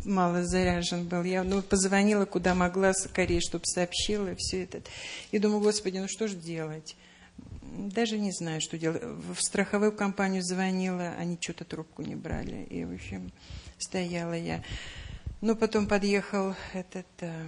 мало 0.05 0.45
заряжен 0.45 1.09
был. 1.09 1.23
Я 1.23 1.43
ну, 1.43 1.63
позвонила, 1.63 2.27
куда 2.27 2.55
могла, 2.55 2.93
скорее, 2.93 3.41
чтобы 3.41 3.65
сообщила 3.65 4.35
все 4.37 4.65
это. 4.65 4.83
И 5.31 5.39
думаю, 5.39 5.63
Господи, 5.63 5.97
ну 5.97 6.07
что 6.07 6.29
же 6.29 6.37
делать? 6.37 6.97
Даже 7.63 8.19
не 8.19 8.31
знаю, 8.31 8.61
что 8.61 8.77
делать. 8.77 9.03
В 9.03 9.41
страховую 9.41 9.93
компанию 9.93 10.43
звонила, 10.43 11.15
они 11.19 11.39
что-то 11.41 11.65
трубку 11.65 12.03
не 12.03 12.15
брали. 12.15 12.67
И, 12.69 12.85
в 12.85 12.93
общем, 12.93 13.33
стояла 13.79 14.37
я. 14.37 14.63
Ну, 15.43 15.57
потом 15.57 15.87
подъехал 15.87 16.55
этот, 16.75 17.07
э, 17.21 17.47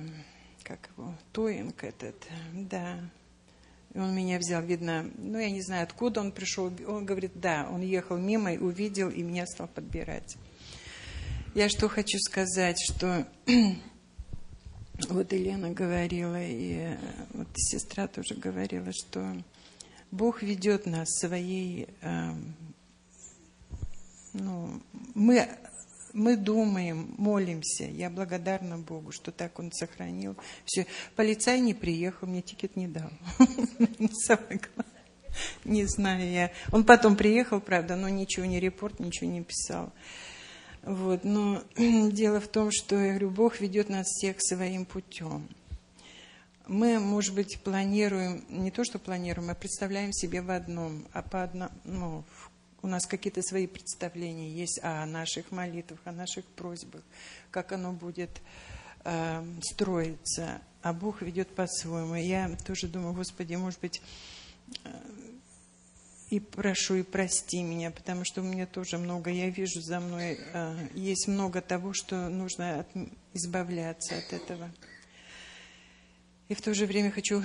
как 0.62 0.88
его, 0.96 1.14
Тоинг 1.32 1.84
этот, 1.84 2.26
да. 2.54 2.98
И 3.92 3.98
он 3.98 4.14
меня 4.16 4.38
взял, 4.38 4.62
видно, 4.62 5.10
ну, 5.18 5.38
я 5.38 5.50
не 5.50 5.60
знаю, 5.60 5.82
откуда 5.82 6.20
он 6.20 6.32
пришел. 6.32 6.72
Он 6.86 7.04
говорит, 7.04 7.32
да, 7.34 7.68
он 7.70 7.82
ехал 7.82 8.16
мимо 8.16 8.54
и 8.54 8.56
увидел, 8.56 9.10
и 9.10 9.22
меня 9.22 9.44
стал 9.46 9.68
подбирать. 9.68 10.38
Я 11.54 11.68
что 11.68 11.90
хочу 11.90 12.18
сказать, 12.18 12.78
что 12.82 13.26
вот 15.10 15.32
Елена 15.34 15.70
говорила, 15.70 16.42
и 16.42 16.76
э, 16.76 16.96
вот 17.34 17.48
сестра 17.56 18.06
тоже 18.08 18.36
говорила, 18.36 18.90
что 18.90 19.36
Бог 20.10 20.42
ведет 20.42 20.86
нас 20.86 21.10
своей, 21.18 21.88
э, 22.00 22.30
ну, 24.32 24.80
мы 25.14 25.46
мы 26.12 26.36
думаем, 26.36 27.14
молимся. 27.18 27.84
Я 27.84 28.10
благодарна 28.10 28.78
Богу, 28.78 29.12
что 29.12 29.32
так 29.32 29.58
Он 29.58 29.72
сохранил. 29.72 30.36
Все. 30.64 30.86
Полицай 31.16 31.60
не 31.60 31.74
приехал, 31.74 32.26
мне 32.26 32.42
тикет 32.42 32.76
не 32.76 32.88
дал. 32.88 33.10
Не 35.64 35.86
знаю 35.86 36.30
я. 36.30 36.52
Он 36.72 36.84
потом 36.84 37.16
приехал, 37.16 37.60
правда, 37.60 37.96
но 37.96 38.08
ничего 38.08 38.44
не 38.44 38.60
репорт, 38.60 39.00
ничего 39.00 39.30
не 39.30 39.42
писал. 39.42 39.92
Вот. 40.82 41.24
Но 41.24 41.62
дело 41.76 42.40
в 42.40 42.48
том, 42.48 42.70
что, 42.70 43.00
я 43.00 43.10
говорю, 43.10 43.30
Бог 43.30 43.60
ведет 43.60 43.88
нас 43.88 44.06
всех 44.06 44.36
своим 44.40 44.84
путем. 44.84 45.48
мы, 46.66 47.00
может 47.00 47.34
быть, 47.34 47.60
планируем, 47.62 48.44
не 48.48 48.70
то, 48.70 48.84
что 48.84 48.98
планируем, 48.98 49.50
а 49.50 49.54
представляем 49.54 50.12
себе 50.12 50.42
в 50.42 50.50
одном, 50.50 51.06
а 51.12 51.22
по 51.22 51.44
одному, 51.44 51.72
ну, 51.84 52.24
у 52.82 52.88
нас 52.88 53.06
какие-то 53.06 53.42
свои 53.42 53.66
представления 53.66 54.50
есть 54.50 54.80
о 54.82 55.06
наших 55.06 55.52
молитвах, 55.52 56.00
о 56.04 56.12
наших 56.12 56.44
просьбах, 56.44 57.02
как 57.50 57.72
оно 57.72 57.92
будет 57.92 58.42
э, 59.04 59.44
строиться, 59.62 60.60
а 60.82 60.92
Бог 60.92 61.22
ведет 61.22 61.48
по-своему. 61.54 62.16
Я 62.16 62.54
тоже 62.66 62.88
думаю, 62.88 63.14
Господи, 63.14 63.54
может 63.54 63.80
быть, 63.80 64.02
э, 64.84 64.88
и 66.30 66.40
прошу, 66.40 66.96
и 66.96 67.02
прости 67.02 67.62
меня, 67.62 67.90
потому 67.90 68.24
что 68.24 68.40
у 68.40 68.44
меня 68.44 68.66
тоже 68.66 68.98
много, 68.98 69.30
я 69.30 69.48
вижу 69.48 69.80
за 69.80 70.00
мной, 70.00 70.40
э, 70.52 70.88
есть 70.94 71.28
много 71.28 71.60
того, 71.60 71.92
что 71.92 72.28
нужно 72.28 72.80
от, 72.80 72.88
избавляться 73.32 74.18
от 74.18 74.32
этого. 74.32 74.70
И 76.48 76.54
в 76.54 76.60
то 76.60 76.74
же 76.74 76.86
время 76.86 77.12
хочу 77.12 77.42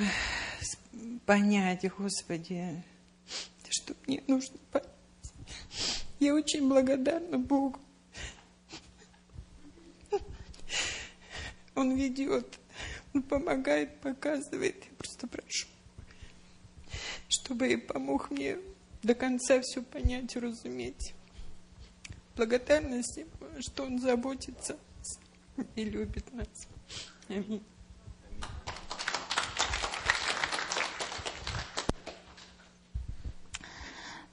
понять, 1.25 1.85
Господи, 1.95 2.83
что 3.69 3.93
мне 4.07 4.23
нужно 4.27 4.57
понять. 4.71 4.96
Я 6.19 6.33
очень 6.33 6.67
благодарна 6.67 7.37
Богу. 7.37 7.79
Он 11.75 11.95
ведет, 11.95 12.57
Он 13.13 13.21
помогает, 13.21 13.99
показывает. 13.99 14.83
Я 14.83 14.91
просто 14.97 15.27
прошу, 15.27 15.67
чтобы 17.29 17.71
и 17.71 17.77
помог 17.77 18.31
мне 18.31 18.57
до 19.03 19.13
конца 19.13 19.61
все 19.61 19.83
понять 19.83 20.35
и 20.35 20.39
разуметь. 20.39 21.13
Благодарность, 22.35 23.19
что 23.59 23.83
Он 23.83 23.99
заботится 23.99 24.77
и 25.75 25.83
любит 25.83 26.33
нас. 26.33 26.67
Аминь. 27.29 27.63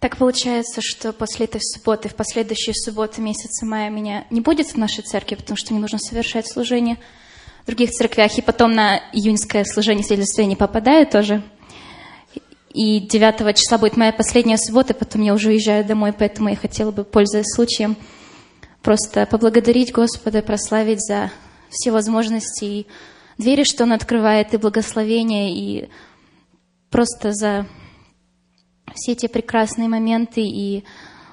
Так 0.05 0.19
получается, 0.19 0.83
что 0.83 1.15
после 1.15 1.47
этой 1.47 1.63
субботы, 1.63 2.11
в 2.11 2.15
последующие 2.15 2.75
субботы 2.75 3.23
месяца 3.23 3.65
мая 3.65 3.89
меня 3.89 4.27
не 4.29 4.43
будет 4.43 4.67
в 4.67 4.77
нашей 4.77 5.03
церкви, 5.03 5.35
потому 5.35 5.57
что 5.57 5.73
мне 5.73 5.81
нужно 5.81 5.99
совершать 5.99 6.47
служение 6.47 6.99
в 7.63 7.67
других 7.69 7.91
церквях. 7.91 8.37
И 8.37 8.43
потом 8.43 8.75
на 8.75 8.99
июньское 9.15 9.65
служение 9.65 10.05
свидетельства 10.05 10.43
я 10.43 10.47
не 10.47 10.57
попадаю 10.57 11.07
тоже. 11.07 11.43
И 12.75 13.01
9 13.01 13.57
числа 13.57 13.79
будет 13.79 13.97
моя 13.97 14.13
последняя 14.13 14.59
суббота, 14.59 14.93
потом 14.93 15.23
я 15.23 15.33
уже 15.33 15.49
уезжаю 15.49 15.87
домой, 15.87 16.13
поэтому 16.13 16.51
я 16.51 16.57
хотела 16.57 16.91
бы, 16.91 17.05
пользуясь 17.05 17.55
случаем, 17.55 17.97
просто 18.83 19.25
поблагодарить 19.25 19.91
Господа, 19.91 20.43
прославить 20.43 21.01
за 21.01 21.33
все 21.71 21.93
возможности 21.93 22.65
и 22.65 22.87
двери, 23.39 23.65
что 23.65 23.85
Он 23.85 23.95
открывает, 23.95 24.53
и 24.53 24.59
благословения, 24.59 25.49
и 25.49 25.89
просто 26.91 27.33
за 27.33 27.67
все 28.93 29.13
эти 29.13 29.27
прекрасные 29.27 29.89
моменты 29.89 30.43
и 30.43 30.85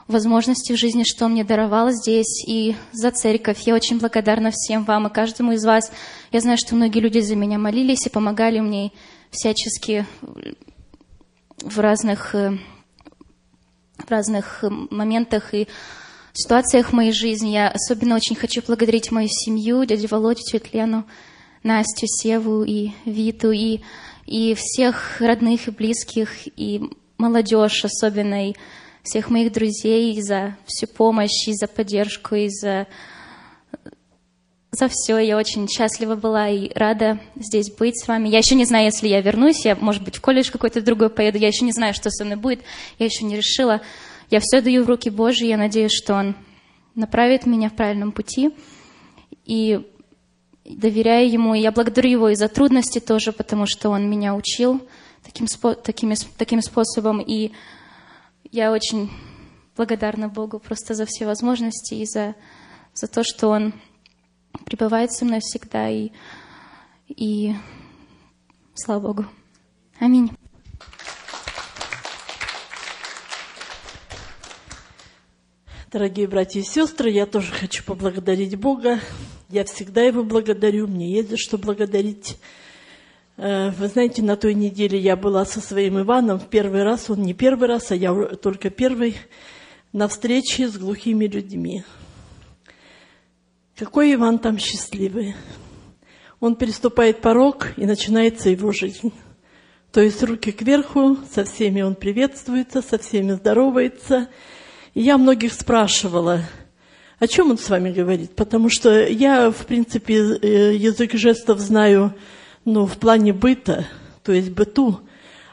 возможности 0.08 0.74
в 0.74 0.78
жизни, 0.78 1.04
что 1.04 1.28
мне 1.28 1.44
даровал 1.44 1.92
здесь, 1.92 2.44
и 2.48 2.76
за 2.92 3.12
церковь. 3.12 3.62
Я 3.62 3.74
очень 3.74 4.00
благодарна 4.00 4.52
всем 4.52 4.84
вам 4.84 5.08
и 5.08 5.14
каждому 5.14 5.54
из 5.54 5.66
вас. 5.66 5.92
Я 6.32 6.42
знаю, 6.42 6.58
что 6.58 6.76
многие 6.76 7.00
люди 7.00 7.20
за 7.20 7.36
меня 7.36 7.58
молились 7.58 8.06
и 8.06 8.10
помогали 8.10 8.60
мне 8.60 8.92
всячески 9.32 10.06
в 11.58 11.80
разных, 11.80 12.36
э, 12.36 12.58
в 13.98 14.10
разных 14.10 14.64
моментах 14.90 15.54
и 15.54 15.68
ситуациях 16.34 16.92
моей 16.94 17.14
жизни. 17.14 17.52
Я 17.52 17.70
особенно 17.70 18.16
очень 18.16 18.36
хочу 18.36 18.62
благодарить 18.66 19.12
мою 19.12 19.28
семью, 19.30 19.86
дядю 19.86 20.08
Володю, 20.10 20.42
тетю 20.42 20.68
Лену, 20.74 21.06
Настю, 21.64 22.08
Севу 22.08 22.64
и 22.64 22.92
Виту, 23.06 23.52
и, 23.52 23.82
и 24.26 24.56
всех 24.56 25.22
родных 25.22 25.68
и 25.68 25.72
близких, 25.72 26.48
и 26.58 26.90
молодежь 27.22 27.86
особенно, 27.86 28.50
и 28.50 28.54
всех 29.04 29.30
моих 29.30 29.52
друзей 29.52 30.20
за 30.22 30.58
всю 30.66 30.88
помощь, 30.88 31.48
и 31.48 31.54
за 31.54 31.68
поддержку, 31.68 32.36
и 32.36 32.50
за, 32.50 32.88
за 34.72 34.88
все. 34.90 35.18
Я 35.20 35.38
очень 35.38 35.68
счастлива 35.68 36.16
была 36.16 36.50
и 36.50 36.72
рада 36.74 37.20
здесь 37.36 37.72
быть 37.72 38.00
с 38.04 38.08
вами. 38.08 38.30
Я 38.30 38.40
еще 38.40 38.56
не 38.56 38.66
знаю, 38.66 38.86
если 38.86 39.08
я 39.08 39.22
вернусь, 39.22 39.66
я, 39.66 39.76
может 39.76 40.04
быть, 40.04 40.18
в 40.18 40.22
колледж 40.22 40.52
какой-то 40.52 40.82
другой 40.82 41.10
поеду, 41.10 41.38
я 41.38 41.48
еще 41.48 41.66
не 41.66 41.72
знаю, 41.72 41.94
что 41.94 42.10
со 42.10 42.26
мной 42.26 42.38
будет, 42.38 42.62
я 43.00 43.06
еще 43.06 43.24
не 43.24 43.38
решила. 43.38 43.82
Я 44.30 44.40
все 44.40 44.62
даю 44.62 44.84
в 44.84 44.88
руки 44.90 45.10
Божьи, 45.10 45.48
я 45.48 45.58
надеюсь, 45.58 45.94
что 45.94 46.16
Он 46.16 46.36
направит 46.96 47.46
меня 47.46 47.70
в 47.70 47.76
правильном 47.76 48.12
пути. 48.12 48.52
И 49.46 49.82
доверяю 50.64 51.30
Ему, 51.30 51.54
и 51.54 51.60
я 51.60 51.72
благодарю 51.72 52.10
Его 52.10 52.30
и 52.30 52.36
за 52.36 52.48
трудности 52.48 53.00
тоже, 53.00 53.32
потому 53.32 53.66
что 53.68 53.90
Он 53.90 54.10
меня 54.10 54.36
учил– 54.36 54.82
таким, 55.24 55.48
такими, 55.84 56.16
таким 56.38 56.62
способом. 56.62 57.22
И 57.22 57.52
я 58.52 58.72
очень 58.72 59.12
благодарна 59.76 60.30
Богу 60.30 60.60
просто 60.60 60.94
за 60.94 61.06
все 61.06 61.26
возможности 61.26 61.96
и 61.96 62.06
за, 62.06 62.36
за 62.94 63.08
то, 63.08 63.24
что 63.24 63.50
Он 63.50 63.74
пребывает 64.66 65.12
со 65.12 65.26
мной 65.26 65.40
всегда. 65.40 65.90
И, 65.90 66.12
и 67.08 67.56
слава 68.76 69.00
Богу. 69.00 69.26
Аминь. 70.00 70.32
Дорогие 75.92 76.26
братья 76.26 76.62
и 76.62 76.64
сестры, 76.64 77.10
я 77.10 77.26
тоже 77.26 77.52
хочу 77.52 77.84
поблагодарить 77.84 78.56
Бога. 78.56 79.02
Я 79.50 79.66
всегда 79.66 80.02
Его 80.02 80.24
благодарю, 80.24 80.88
мне 80.88 81.12
есть 81.12 81.30
за 81.32 81.38
что 81.38 81.58
благодарить. 81.58 82.38
Э, 83.38 83.72
вы 83.72 83.88
знаете, 83.88 84.22
на 84.22 84.36
той 84.36 84.54
неделе 84.54 85.00
я 85.00 85.16
была 85.16 85.46
со 85.46 85.62
своим 85.62 86.00
Иваном 86.00 86.40
в 86.40 86.48
первый 86.48 86.84
раз, 86.84 87.10
он 87.10 87.22
не 87.22 87.34
первый 87.34 87.68
раз, 87.68 87.92
а 87.92 87.96
я 87.96 88.14
только 88.14 88.70
первый, 88.70 89.16
на 89.94 90.08
встрече 90.08 90.68
с 90.68 90.78
глухими 90.78 91.26
людьми. 91.26 91.84
Какой 93.76 94.14
Иван 94.14 94.40
там 94.40 94.58
счастливый. 94.58 95.36
Он 96.40 96.56
переступает 96.56 97.22
порог, 97.22 97.70
и 97.78 97.86
начинается 97.86 98.50
его 98.50 98.72
жизнь. 98.72 99.14
То 99.92 100.02
есть 100.02 100.24
руки 100.24 100.52
кверху, 100.52 101.18
со 101.34 101.44
всеми 101.44 101.82
он 101.82 101.96
приветствуется, 101.96 102.82
со 102.82 102.98
всеми 102.98 103.34
здоровается. 103.34 104.30
И 104.94 105.02
я 105.02 105.18
многих 105.18 105.54
спрашивала, 105.54 106.42
о 107.20 107.28
чем 107.28 107.52
он 107.52 107.58
с 107.58 107.70
вами 107.70 107.92
говорит, 107.92 108.36
потому 108.36 108.70
что 108.70 109.06
я, 109.06 109.52
в 109.52 109.66
принципе, 109.66 110.16
э, 110.16 110.76
язык 110.76 111.14
жестов 111.14 111.60
знаю 111.60 112.16
ну, 112.66 112.86
в 112.86 112.98
плане 112.98 113.34
быта, 113.34 113.86
то 114.24 114.32
есть 114.32 114.52
быту. 114.52 115.02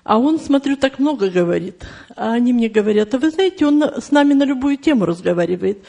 А 0.04 0.18
он, 0.18 0.40
смотрю, 0.40 0.76
так 0.76 0.98
много 0.98 1.28
говорит. 1.28 1.84
А 2.16 2.32
они 2.32 2.52
мне 2.52 2.68
говорят, 2.68 3.14
а 3.14 3.18
вы 3.18 3.30
знаете, 3.30 3.66
он 3.66 3.82
с 3.82 4.10
нами 4.10 4.32
на 4.32 4.44
любую 4.44 4.76
тему 4.76 5.04
разговаривает. 5.04 5.84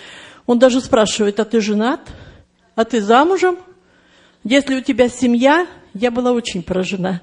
Он 0.45 0.59
даже 0.59 0.82
спрашивает, 0.82 1.39
а 1.39 1.45
ты 1.45 1.61
женат? 1.61 2.01
А 2.76 2.84
ты 2.84 3.01
замужем? 3.01 3.57
Если 4.43 4.76
у 4.76 4.82
тебя 4.82 5.09
семья, 5.09 5.67
я 5.93 6.11
была 6.11 6.32
очень 6.32 6.63
поражена. 6.63 7.22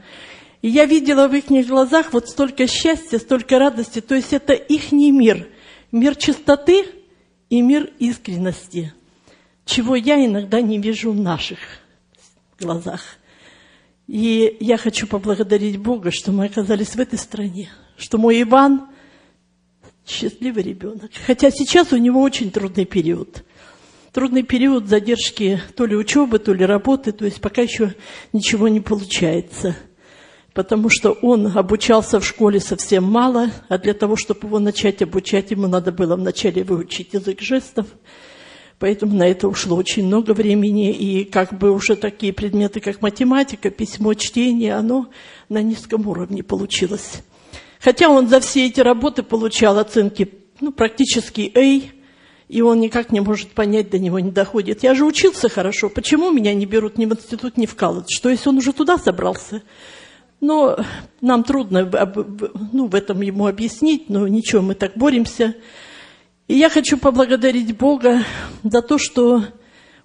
И 0.62 0.68
я 0.68 0.84
видела 0.84 1.28
в 1.28 1.34
их 1.34 1.47
глазах 1.66 2.12
вот 2.12 2.28
столько 2.28 2.66
счастья, 2.66 3.18
столько 3.18 3.59
радости. 3.59 4.01
То 4.01 4.14
есть 4.14 4.32
это 4.32 4.53
их 4.53 4.92
мир. 4.92 5.49
Мир 5.92 6.16
чистоты 6.16 6.86
и 7.51 7.61
мир 7.61 7.90
искренности. 7.99 8.92
Чего 9.64 9.97
я 9.97 10.24
иногда 10.24 10.61
не 10.61 10.78
вижу 10.78 11.12
в 11.12 11.20
наших 11.20 11.59
глазах. 12.59 13.03
И 14.07 14.57
я 14.61 14.76
хочу 14.76 15.07
поблагодарить 15.07 15.78
Бога, 15.78 16.11
что 16.12 16.30
мы 16.30 16.46
оказались 16.46 16.94
в 16.94 17.00
этой 17.00 17.18
стране, 17.18 17.70
что 17.96 18.18
мой 18.18 18.40
Иван 18.42 18.88
счастливый 20.07 20.62
ребенок. 20.62 21.11
Хотя 21.26 21.50
сейчас 21.50 21.92
у 21.92 21.96
него 21.96 22.22
очень 22.22 22.52
трудный 22.52 22.84
период. 22.84 23.42
Трудный 24.12 24.44
период 24.44 24.86
задержки 24.86 25.61
то 25.74 25.84
ли 25.84 25.96
учебы, 25.96 26.38
то 26.38 26.54
ли 26.54 26.64
работы, 26.64 27.12
то 27.12 27.24
есть 27.24 27.40
пока 27.40 27.62
еще 27.62 27.94
ничего 28.32 28.68
не 28.68 28.80
получается. 28.80 29.76
Потому 30.54 30.88
что 30.88 31.11
он 31.11 31.48
обучался 31.59 32.20
в 32.20 32.24
школе 32.24 32.61
совсем 32.61 33.04
мало, 33.04 33.50
а 33.68 33.76
для 33.76 33.92
того, 33.92 34.16
чтобы 34.16 34.46
его 34.46 34.59
начать 34.59 35.02
обучать, 35.02 35.50
ему 35.50 35.66
надо 35.66 35.92
было 35.92 36.16
вначале 36.16 36.62
выучить 36.62 37.12
язык 37.12 37.40
жестов– 37.40 37.86
Поэтому 38.78 39.16
на 39.16 39.26
это 39.26 39.48
ушло 39.48 39.76
очень 39.76 40.06
много 40.06 40.32
времени, 40.32 40.92
и 40.92 41.24
как 41.24 41.58
бы 41.58 41.70
уже 41.70 41.96
такие 41.96 42.32
предметы, 42.32 42.80
как 42.80 43.00
математика, 43.00 43.70
письмо, 43.70 44.12
чтение, 44.14 44.74
оно 44.74 45.08
на 45.48 45.62
низком 45.62 46.06
уровне 46.06 46.42
получилось. 46.42 47.22
Хотя 47.80 48.10
он 48.10 48.28
за 48.28 48.40
все 48.40 48.66
эти 48.66 48.80
работы 48.80 49.22
получал 49.22 49.78
оценки 49.78 50.30
ну, 50.60 50.72
практически 50.72 51.52
A, 51.54 51.90
и 52.48 52.60
он 52.60 52.80
никак 52.80 53.12
не 53.12 53.20
может 53.20 53.50
понять, 53.50 53.90
до 53.90 53.98
него 53.98 54.20
не 54.20 54.30
доходит. 54.30 54.82
Я 54.82 54.94
же 54.94 55.04
учился 55.04 55.48
хорошо, 55.48 55.88
почему 55.88 56.30
меня 56.30 56.54
не 56.54 56.66
берут 56.66 56.98
ни 56.98 57.06
в 57.06 57.12
институт, 57.12 57.56
ни 57.56 57.66
в 57.66 57.74
колледж? 57.74 58.06
Что, 58.08 58.28
если 58.28 58.48
он 58.50 58.58
уже 58.58 58.72
туда 58.72 58.98
собрался? 58.98 59.62
Но 60.40 60.78
нам 61.22 61.44
трудно 61.44 61.90
ну, 62.72 62.86
в 62.86 62.94
этом 62.94 63.22
ему 63.22 63.46
объяснить, 63.46 64.10
но 64.10 64.28
ничего, 64.28 64.60
мы 64.60 64.74
так 64.74 64.96
боремся. 64.96 65.54
И 66.49 66.55
я 66.55 66.70
хочу 66.70 66.97
поблагодарить 66.97 67.76
Бога 67.76 68.22
за 68.62 68.80
то, 68.80 68.99
что 68.99 69.44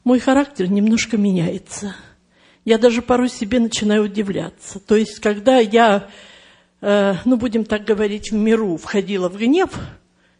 мой 0.03 0.19
характер 0.19 0.71
немножко 0.71 1.15
меняется. 1.17 1.95
я 2.65 2.77
даже 2.79 3.03
порой 3.03 3.29
себе 3.29 3.59
начинаю 3.59 4.05
удивляться. 4.05 4.79
То 4.79 4.95
есть, 4.95 5.19
когда 5.19 5.57
я, 5.59 6.09
э, 6.81 7.15
ну, 7.25 7.37
будем 7.37 7.63
так 7.63 7.85
говорить, 7.85 8.31
в 8.31 8.35
миру 8.35 8.77
входила 8.77 9.29
в 9.29 9.37
гнев, 9.37 9.69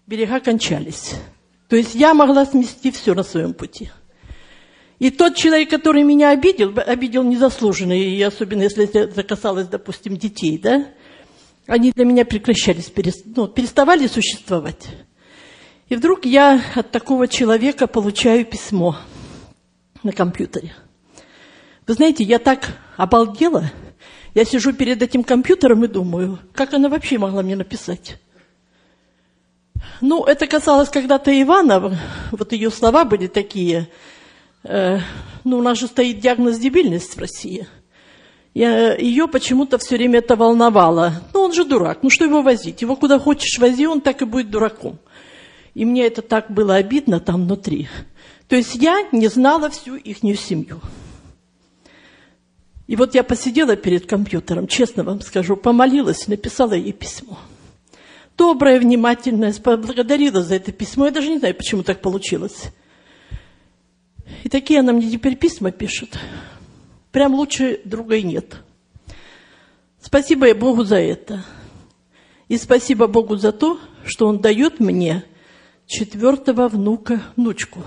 берега 0.08 0.39
кончались. 0.39 1.14
То 1.68 1.76
есть, 1.76 1.93
я 1.93 2.16
могла 2.16 2.45
смести 2.45 2.91
все 2.91 3.14
на 3.14 3.24
своем 3.24 3.54
пути. 3.54 3.91
И 4.97 5.12
тот 5.12 5.36
человек, 5.36 5.70
который 5.70 6.04
меня 6.04 6.32
обидел, 6.32 6.74
обидел 6.78 7.24
незаслуженно, 7.24 7.93
и 7.93 8.22
особенно 8.22 8.64
если 8.64 8.88
это 8.88 9.24
касалось, 9.24 9.68
допустим, 9.68 10.18
детей, 10.18 10.58
да, 10.58 10.88
они 11.68 11.91
для 11.91 12.06
меня 12.06 12.26
прекращались, 12.26 12.91
ну, 13.36 13.47
переставали 13.47 14.08
существовать. 14.08 14.89
И 15.92 15.96
вдруг 15.98 16.24
я 16.24 16.62
от 16.74 16.89
такого 16.92 17.28
человека 17.28 17.86
получаю 17.86 18.46
письмо 18.46 18.96
на 20.04 20.14
компьютере. 20.14 20.74
Вы 21.86 21.96
знаете, 21.96 22.24
я 22.24 22.39
так 22.39 22.78
обалдела. 22.96 23.70
Я 24.34 24.46
сижу 24.46 24.72
перед 24.72 25.02
этим 25.02 25.26
компьютером 25.26 25.84
и 25.84 25.89
думаю, 25.89 26.39
как 26.54 26.74
она 26.74 26.88
вообще 26.88 27.18
могла 27.18 27.42
мне 27.42 27.58
написать? 27.58 28.16
Ну, 30.00 30.24
это 30.24 30.48
касалось 30.48 30.88
когда-то 30.88 31.30
Ивана, 31.42 32.00
вот 32.32 32.54
ее 32.54 32.72
слова 32.72 33.04
были 33.04 33.28
такие. 33.28 33.89
Э, 34.64 35.00
ну, 35.44 35.58
у 35.58 35.62
нас 35.62 35.78
же 35.78 35.88
стоит 35.88 36.22
диагноз 36.22 36.58
дебильность 36.58 37.18
в 37.18 37.20
России. 37.20 37.68
Я, 38.54 38.96
ее 38.96 39.28
почему-то 39.28 39.78
все 39.78 39.98
время 39.98 40.20
это 40.20 40.38
волновало. 40.38 41.16
Ну, 41.34 41.42
он 41.42 41.52
же 41.52 41.66
дурак, 41.66 42.00
ну 42.02 42.10
что 42.10 42.24
его 42.24 42.42
возить? 42.42 42.82
Его 42.82 42.96
куда 42.96 43.20
хочешь 43.20 43.60
вози, 43.60 43.88
он 43.88 44.00
так 44.00 44.22
и 44.22 44.26
будет 44.26 44.50
дураком. 44.50 44.98
И 45.74 45.86
мне 45.86 46.05
это 46.05 46.22
так 46.22 46.51
было 46.51 46.76
обидно 46.76 47.19
там 47.19 47.43
внутри. 47.45 47.88
То 48.47 48.55
есть 48.55 48.76
я 48.76 49.07
не 49.11 49.28
знала 49.28 49.69
всю 49.69 49.95
их 49.95 50.17
семью. 50.17 50.82
И 52.88 52.97
вот 52.97 53.15
я 53.15 53.24
посидела 53.24 53.78
перед 53.78 54.05
компьютером, 54.05 54.67
честно 54.67 55.05
вам 55.05 55.22
скажу, 55.22 55.55
помолилась, 55.55 56.28
написала 56.28 56.74
ей 56.74 56.91
письмо. 56.91 57.39
Доброе, 58.38 58.80
внимательное, 58.80 59.53
поблагодарила 59.53 60.43
за 60.43 60.55
это 60.55 60.74
письмо. 60.74 61.05
Я 61.05 61.11
даже 61.11 61.30
не 61.30 61.39
знаю, 61.39 61.55
почему 61.55 61.84
так 61.84 62.01
получилось. 62.01 62.65
И 64.43 64.49
такие 64.49 64.82
она 64.82 64.91
мне 64.91 65.09
теперь 65.09 65.38
письма 65.38 65.72
пишет. 65.72 66.17
Прям 67.11 67.36
лучше 67.36 67.80
друга 67.86 68.15
и 68.17 68.24
нет. 68.24 68.57
Спасибо 70.01 70.53
Богу 70.53 70.84
за 70.84 70.97
это. 70.97 71.45
И 72.49 72.57
спасибо 72.57 73.07
Богу 73.07 73.38
за 73.38 73.53
то, 73.53 73.80
что 74.05 74.28
Он 74.28 74.39
дает 74.39 74.82
мне 74.82 75.24
четвертого 75.92 76.70
внука, 76.70 77.22
внучку. 77.36 77.84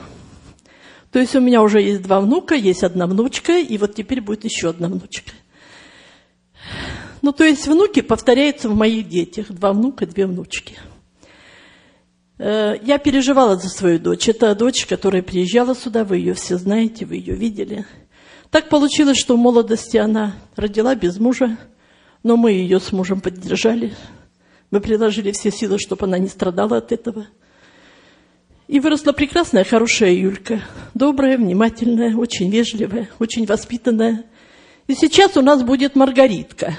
То 1.10 1.18
есть 1.18 1.34
у 1.34 1.40
меня 1.40 1.62
уже 1.62 1.80
есть 1.80 2.02
два 2.02 2.20
внука, 2.20 2.54
есть 2.54 2.84
одна 2.84 3.06
внучка, 3.06 3.58
и 3.58 3.78
вот 3.78 3.94
теперь 3.94 4.20
будет 4.20 4.44
еще 4.44 4.70
одна 4.70 4.88
внучка. 4.88 5.32
Ну, 7.22 7.32
то 7.32 7.44
есть 7.44 7.66
внуки 7.66 8.02
повторяются 8.02 8.68
в 8.68 8.74
моих 8.74 9.08
детях. 9.08 9.50
Два 9.50 9.72
внука, 9.72 10.06
две 10.06 10.26
внучки. 10.26 10.76
Э, 12.38 12.74
я 12.82 12.98
переживала 12.98 13.56
за 13.56 13.68
свою 13.68 13.98
дочь. 13.98 14.28
Это 14.28 14.54
дочь, 14.54 14.84
которая 14.84 15.22
приезжала 15.22 15.74
сюда, 15.74 16.04
вы 16.04 16.18
ее 16.18 16.34
все 16.34 16.58
знаете, 16.58 17.06
вы 17.06 17.16
ее 17.16 17.34
видели. 17.34 17.86
Так 18.50 18.68
получилось, 18.68 19.18
что 19.18 19.36
в 19.36 19.38
молодости 19.38 19.96
она 19.96 20.34
родила 20.56 20.94
без 20.94 21.18
мужа, 21.18 21.56
но 22.22 22.36
мы 22.36 22.52
ее 22.52 22.80
с 22.80 22.92
мужем 22.92 23.20
поддержали. 23.20 23.94
Мы 24.70 24.80
приложили 24.80 25.32
все 25.32 25.50
силы, 25.50 25.78
чтобы 25.78 26.04
она 26.04 26.18
не 26.18 26.28
страдала 26.28 26.76
от 26.76 26.92
этого. 26.92 27.26
И 28.66 28.80
выросла 28.80 29.12
прекрасная, 29.12 29.64
хорошая 29.64 30.12
Юлька. 30.12 30.62
Добрая, 30.94 31.36
внимательная, 31.36 32.16
очень 32.16 32.50
вежливая, 32.50 33.10
очень 33.18 33.44
воспитанная. 33.44 34.24
И 34.86 34.94
сейчас 34.94 35.36
у 35.36 35.42
нас 35.42 35.62
будет 35.62 35.96
Маргаритка. 35.96 36.74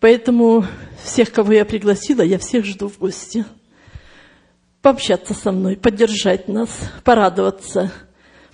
Поэтому 0.00 0.66
всех, 1.02 1.32
кого 1.32 1.52
я 1.52 1.64
пригласила, 1.64 2.22
я 2.22 2.38
всех 2.38 2.64
жду 2.66 2.88
в 2.88 2.98
гости 2.98 3.44
пообщаться 4.84 5.32
со 5.32 5.50
мной, 5.50 5.76
поддержать 5.76 6.46
нас, 6.46 6.68
порадоваться. 7.04 7.90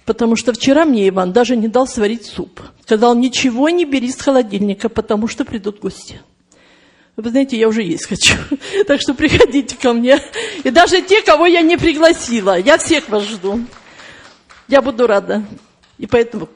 Потому 0.04 0.36
что 0.36 0.52
вчера 0.52 0.84
мне 0.84 1.08
Иван 1.08 1.32
даже 1.32 1.56
не 1.56 1.66
дал 1.66 1.88
сварить 1.88 2.24
суп. 2.24 2.60
Сказал, 2.82 3.16
ничего 3.16 3.68
не 3.68 3.84
бери 3.84 4.12
с 4.12 4.20
холодильника, 4.20 4.88
потому 4.88 5.26
что 5.26 5.44
придут 5.44 5.80
гости. 5.80 6.20
Вы 7.16 7.30
знаете, 7.30 7.58
я 7.58 7.68
уже 7.68 7.82
есть 7.82 8.06
хочу. 8.06 8.34
Так 8.86 9.00
что 9.00 9.14
приходите 9.14 9.76
ко 9.76 9.92
мне. 9.92 10.18
И 10.64 10.70
даже 10.70 11.02
те, 11.02 11.22
кого 11.22 11.46
я 11.46 11.60
не 11.60 11.76
пригласила. 11.76 12.58
Я 12.58 12.78
всех 12.78 13.08
вас 13.08 13.24
жду. 13.24 13.60
Я 14.68 14.82
буду 14.82 15.06
рада. 15.06 15.44
И 15.98 16.06
поэтому 16.06 16.48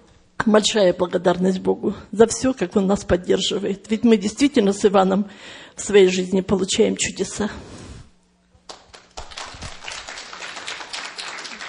большая 0.47 0.93
благодарность 0.93 1.61
Богу 1.61 1.95
за 2.13 2.27
все, 2.27 2.55
как 2.55 2.77
Он 2.77 2.87
нас 2.87 3.05
поддерживает. 3.05 3.87
Ведь 3.91 4.05
мы 4.05 4.17
действительно 4.17 4.73
с 4.73 4.85
Иваном 4.85 5.31
в 5.77 5.83
своей 5.83 6.09
жизни 6.09 6.41
получаем 6.41 6.97
чудеса. 6.97 7.51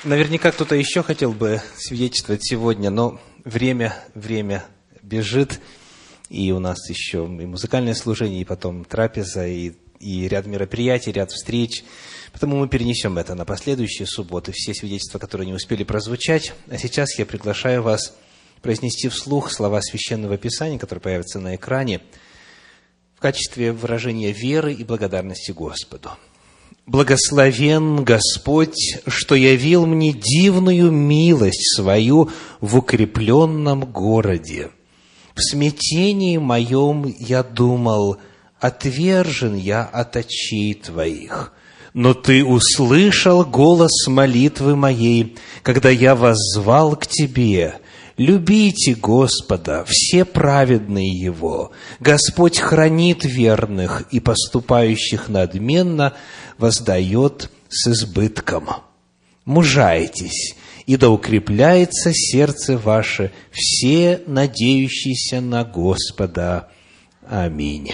Наверняка 0.03 0.51
кто-то 0.51 0.75
еще 0.75 1.01
хотел 1.01 1.31
бы 1.31 1.61
свидетельствовать 1.77 2.45
сегодня, 2.45 2.91
но 2.91 3.19
время, 3.43 3.95
время 4.13 4.63
бежит, 5.01 5.59
и 6.29 6.51
у 6.51 6.59
нас 6.59 6.89
еще 6.89 7.25
и 7.25 7.45
музыкальное 7.45 7.93
служение, 7.93 8.41
и 8.41 8.45
потом 8.45 8.83
трапеза, 8.83 9.45
и, 9.47 9.73
и 9.99 10.27
ряд 10.27 10.45
мероприятий, 10.45 11.11
ряд 11.11 11.31
встреч. 11.31 11.83
Поэтому 12.31 12.57
мы 12.57 12.67
перенесем 12.67 13.17
это 13.17 13.35
на 13.35 13.45
последующие 13.45 14.07
субботы, 14.07 14.51
все 14.53 14.73
свидетельства, 14.73 15.19
которые 15.19 15.47
не 15.47 15.53
успели 15.53 15.83
прозвучать. 15.83 16.53
А 16.69 16.77
сейчас 16.77 17.17
я 17.17 17.25
приглашаю 17.25 17.81
вас 17.83 18.15
произнести 18.61 19.07
вслух 19.09 19.51
слова 19.51 19.79
Священного 19.81 20.37
Писания, 20.37 20.79
которые 20.79 21.01
появятся 21.01 21.39
на 21.39 21.55
экране, 21.55 22.01
в 23.15 23.19
качестве 23.19 23.71
выражения 23.71 24.31
веры 24.31 24.73
и 24.73 24.83
благодарности 24.83 25.51
Господу. 25.51 26.09
Благословен 26.85 28.03
Господь, 28.03 28.99
что 29.07 29.35
явил 29.35 29.85
мне 29.85 30.13
дивную 30.13 30.91
милость 30.91 31.75
свою 31.75 32.29
в 32.59 32.77
укрепленном 32.77 33.91
городе. 33.91 34.71
В 35.35 35.41
смятении 35.41 36.37
моем 36.37 37.13
я 37.19 37.43
думал, 37.43 38.17
отвержен 38.59 39.55
я 39.55 39.83
от 39.83 40.15
очей 40.15 40.73
Твоих. 40.73 41.53
Но 41.93 42.13
Ты 42.13 42.43
услышал 42.43 43.45
голос 43.45 44.07
молитвы 44.07 44.75
моей, 44.75 45.37
когда 45.61 45.89
я 45.89 46.15
воззвал 46.15 46.95
к 46.95 47.05
Тебе. 47.05 47.75
Любите 48.17 48.95
Господа, 48.95 49.85
все 49.87 50.23
праведные 50.23 51.11
Его. 51.11 51.71
Господь 51.99 52.59
хранит 52.59 53.25
верных 53.25 54.03
и 54.11 54.19
поступающих 54.19 55.29
надменно– 55.29 56.13
воздает 56.57 57.49
с 57.69 57.87
избытком. 57.87 58.69
Мужайтесь, 59.43 60.55
и 60.85 60.97
да 60.97 61.09
укрепляется 61.09 62.11
сердце 62.13 62.77
ваше, 62.77 63.31
все 63.51 64.21
надеющиеся 64.27 65.41
на 65.41 65.63
Господа. 65.63 66.69
Аминь. 67.27 67.91